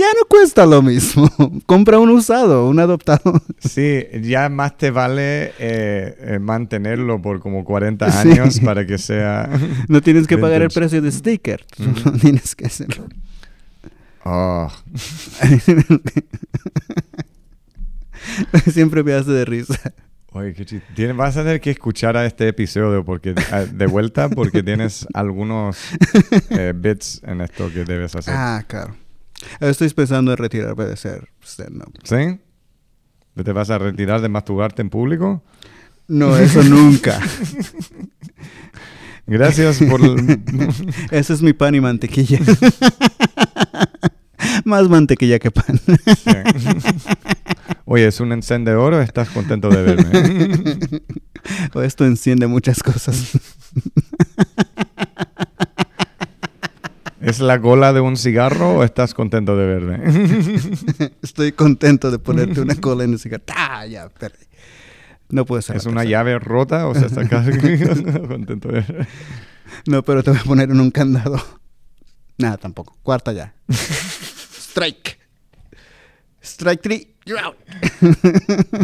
[0.00, 1.28] Ya no cuesta lo mismo.
[1.66, 3.42] Compra un usado, un adoptado.
[3.58, 8.30] Sí, ya más te vale eh, eh, mantenerlo por como 40 Sí.
[8.30, 9.50] años para que sea.
[9.88, 10.80] No tienes que pagar el Vintage.
[10.80, 11.66] precio de sticker.
[11.78, 11.96] Ujú.
[12.00, 13.06] Solo tienes que hacerlo.
[14.24, 14.70] Oh,
[18.72, 19.78] Siempre me hace de risa.
[20.32, 20.86] oye, qué chiste.
[20.94, 25.06] Tienes- vas a tener que escuchar a este episodio porque ah, de vuelta porque tienes
[25.14, 25.76] algunos
[26.50, 28.34] eh, bits en esto que debes hacer.
[28.36, 28.94] Ah, claro.
[29.60, 31.94] Estoy pensando en retirarme de ser stand-up.
[32.04, 32.38] ¿Sí?
[33.42, 35.42] ¿Te vas a retirar de masturbarte en público?
[36.08, 37.18] No, eso nunca.
[39.26, 40.00] Gracias por...
[40.04, 40.40] el-
[41.10, 42.38] Ese es mi pan y mantequilla.
[44.64, 45.78] Más mantequilla que pan.
[45.78, 46.30] Sí.
[47.84, 51.00] Oye, ¿es un encendedor o estás contento de verme?
[51.74, 53.32] O esto enciende muchas cosas.
[57.20, 61.12] ¿Es la cola de un cigarro o estás contento de verme?
[61.22, 63.44] Estoy contento de ponerte una cola en el cigarro.
[63.54, 63.86] ¡Ah!
[63.86, 64.46] Ya, perdí.
[65.28, 65.76] No puede ser.
[65.76, 69.06] ¿Es una llave rota o sea, estás casi contento de verme?
[69.86, 71.40] No, pero te voy a poner en un candado.
[72.38, 72.96] Nada, tampoco.
[73.02, 73.54] Cuarta ya.
[73.70, 75.18] Strike.
[76.42, 77.14] Strike three.
[77.26, 77.56] You're out.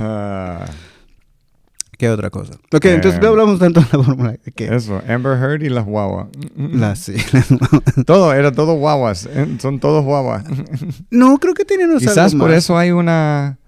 [0.00, 0.66] Ah,
[1.98, 2.54] ¿Qué otra cosa?
[2.72, 4.36] Ok, entonces no Eh, hablamos tanto de la fórmula.
[4.54, 4.74] ¿Qué?
[4.74, 6.28] eso, Amber Heard y las guaguas.
[6.56, 7.14] La, sí.
[8.06, 9.26] Todo, era todo guaguas.
[9.32, 10.44] eh, Son todos guaguas.
[11.10, 12.58] no, creo que tienen unos Quizás algo por más.
[12.58, 13.58] eso hay una...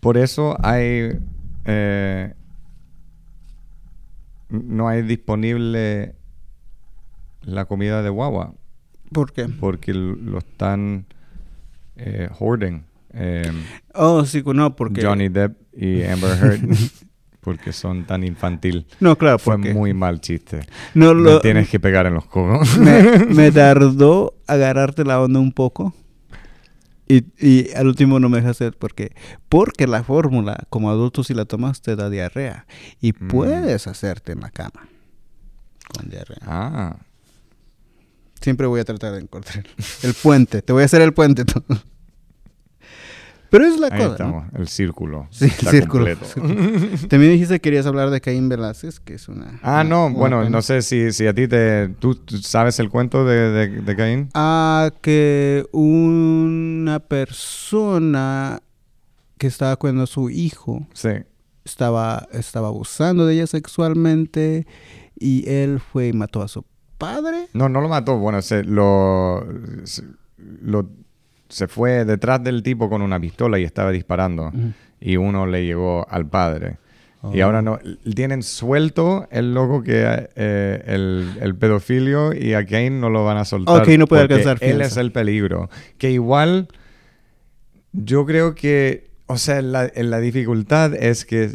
[0.00, 1.18] Por eso hay...
[1.64, 2.34] eh,
[4.50, 6.14] no hay disponible
[7.42, 8.54] la comida de guagua.
[9.12, 9.48] ¿Por qué?
[9.48, 11.06] Porque lo están
[11.96, 12.84] eh, hoarding.
[13.14, 13.50] eh,
[13.94, 15.02] Oh, sí, no, porque...
[15.02, 16.60] Johnny Depp y Amber Heard.
[17.46, 18.86] porque son tan infantil.
[18.98, 19.72] No, claro, Fue porque...
[19.72, 20.66] muy mal chiste.
[20.94, 21.40] No, Me lo...
[21.40, 22.76] tienes que pegar en los cocos.
[22.78, 25.94] me, me tardó agarrarte la onda un poco.
[27.06, 29.12] Y, y al último no me dejas hacer porque
[29.48, 32.66] porque la fórmula como adulto si la tomas te da diarrea
[33.00, 33.28] y Mm.
[33.28, 34.88] puedes hacerte en la cama
[35.96, 36.38] con diarrea.
[36.46, 36.96] ah.
[38.40, 39.64] Siempre voy a tratar de encontrar
[40.02, 40.62] el puente.
[40.62, 41.64] Te voy a hacer el puente todo.
[43.58, 44.50] Pero es la Ahí cosa.
[44.54, 45.26] El círculo.
[45.30, 46.06] Sí, el círculo.
[47.08, 49.58] También dijiste que querías hablar de Caín Velázquez, que es una.
[49.62, 50.50] Ah, una- no, una bueno, pena.
[50.50, 51.88] no sé si, si a ti te...
[51.98, 54.28] ¿Tú tú sabes el cuento de, de, de Caín?
[54.34, 58.60] Ah, que una persona
[59.38, 61.10] que estaba cuidando a su hijo Sí.
[61.64, 64.66] estaba, estaba abusando de ella sexualmente
[65.18, 66.64] y él fue y mató a su
[66.98, 67.48] padre.
[67.52, 68.18] No, no lo mató.
[68.18, 69.46] Bueno, se lo,
[69.84, 70.02] se,
[70.62, 70.88] lo-
[71.48, 74.52] se fue detrás del tipo con una pistola y estaba disparando.
[75.00, 76.78] Y uno le llegó al padre.
[77.32, 77.78] Y ahora no,
[78.14, 83.36] tienen suelto el loco que eh, el, el pedofilio y a Cain no lo van
[83.38, 83.82] a soltar.
[83.82, 85.68] Ok, no puede alcanzar Él es el peligro.
[85.98, 86.68] Que igual,
[87.92, 91.50] yo creo que, o sea, la, la dificultad es que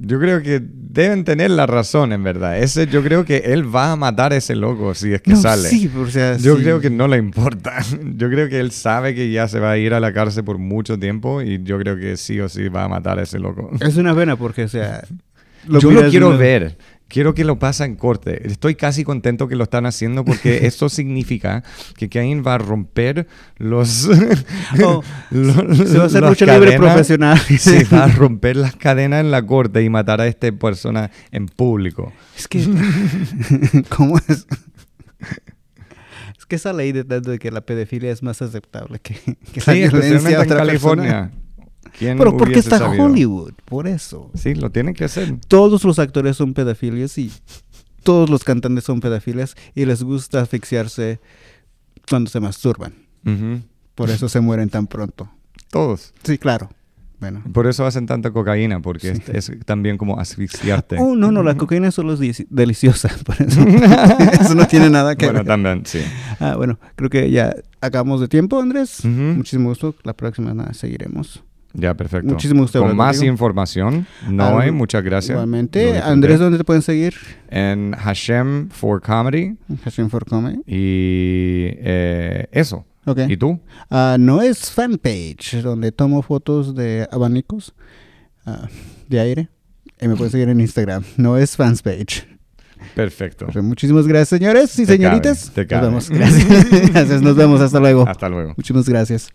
[0.00, 2.58] yo creo que deben tener la razón, en verdad.
[2.58, 5.36] Ese, yo creo que él va a matar a ese loco si es que No,
[5.36, 5.68] sale.
[5.68, 6.62] Sí, o sea, Yo sí.
[6.62, 7.78] creo que no le importa.
[8.16, 10.58] Yo creo que él sabe que ya se va a ir a la cárcel por
[10.58, 13.70] mucho tiempo y yo creo que sí o sí va a matar a ese loco.
[13.80, 15.02] Es una pena porque, o sea...
[15.68, 16.78] yo lo quiero una- ver.
[17.08, 18.48] Quiero que lo pasa en corte.
[18.48, 21.62] Estoy casi contento que lo están haciendo porque eso significa
[21.96, 23.28] que Cain va a romper
[23.58, 24.08] los...
[24.82, 27.38] Oh, lo- Se va a hacer lucha libre profesional.
[27.38, 31.46] Sí, va a romper las cadenas en la corte y matar a esta persona en
[31.46, 32.12] público.
[32.36, 32.66] Es que...
[33.88, 34.46] ¿Cómo es?
[36.38, 39.14] Es que esa ley de tanto de que la pedofilia es más aceptable que,
[39.52, 41.30] que la violencia en California.
[41.30, 41.45] persona.
[41.98, 43.04] ¿Quién Pero porque está sabido?
[43.04, 44.30] Hollywood, por eso.
[44.34, 45.34] Sí, lo tienen que hacer.
[45.48, 47.30] Todos los actores son pedofilias y
[48.02, 51.20] todos los cantantes son pedofilias y les gusta asfixiarse
[52.08, 52.94] cuando se masturban.
[53.94, 55.28] Por eso se mueren tan pronto.
[55.70, 56.12] Todos.
[56.22, 56.70] Sí, claro.
[57.18, 57.42] Bueno.
[57.52, 59.22] Por eso hacen tanta cocaína, porque Sí.
[59.32, 60.98] es, es también como asfixiarte.
[61.00, 63.60] Oh, no, no, la cocaína solo es deliciosa, por eso.
[64.40, 65.46] eso no tiene nada que bueno, ver.
[65.46, 66.00] también, sí.
[66.38, 69.02] Ah, bueno, creo que ya acabamos de tiempo, Andrés.
[69.04, 69.94] Muchísimo gusto.
[70.04, 71.42] La próxima nada, seguiremos.
[71.78, 72.28] Ya, perfecto.
[72.28, 73.32] Muchísimo gusto Con más contigo.
[73.32, 75.34] información, no hay, muchas gracias.
[75.34, 75.98] Igualmente.
[75.98, 77.14] Andrés, ¿dónde te pueden seguir?
[77.48, 79.56] En Hashem for Comedy.
[79.84, 80.56] Hashem for Comedy.
[80.66, 82.86] Y eh, eso.
[83.04, 83.20] Ok.
[83.28, 83.60] ¿Y tú?
[83.90, 87.74] Ah, no es fanpage, donde tomo fotos de abanicos
[88.46, 88.68] ah,
[89.08, 89.48] de aire.
[90.00, 91.04] Y me pueden seguir en Instagram.
[91.16, 92.26] No es fanpage.
[92.94, 93.46] Perfecto.
[93.52, 95.50] Pues muchísimas gracias, señores y Te señoritas.
[95.50, 95.90] cabe, te cabe.
[95.90, 96.10] Nos vemos.
[96.10, 96.90] Gracias.
[96.92, 97.22] Gracias.
[97.22, 97.60] Nos vemos.
[97.60, 98.08] Hasta luego.
[98.08, 98.54] Hasta luego.
[98.56, 99.30] Muchísimas gracias.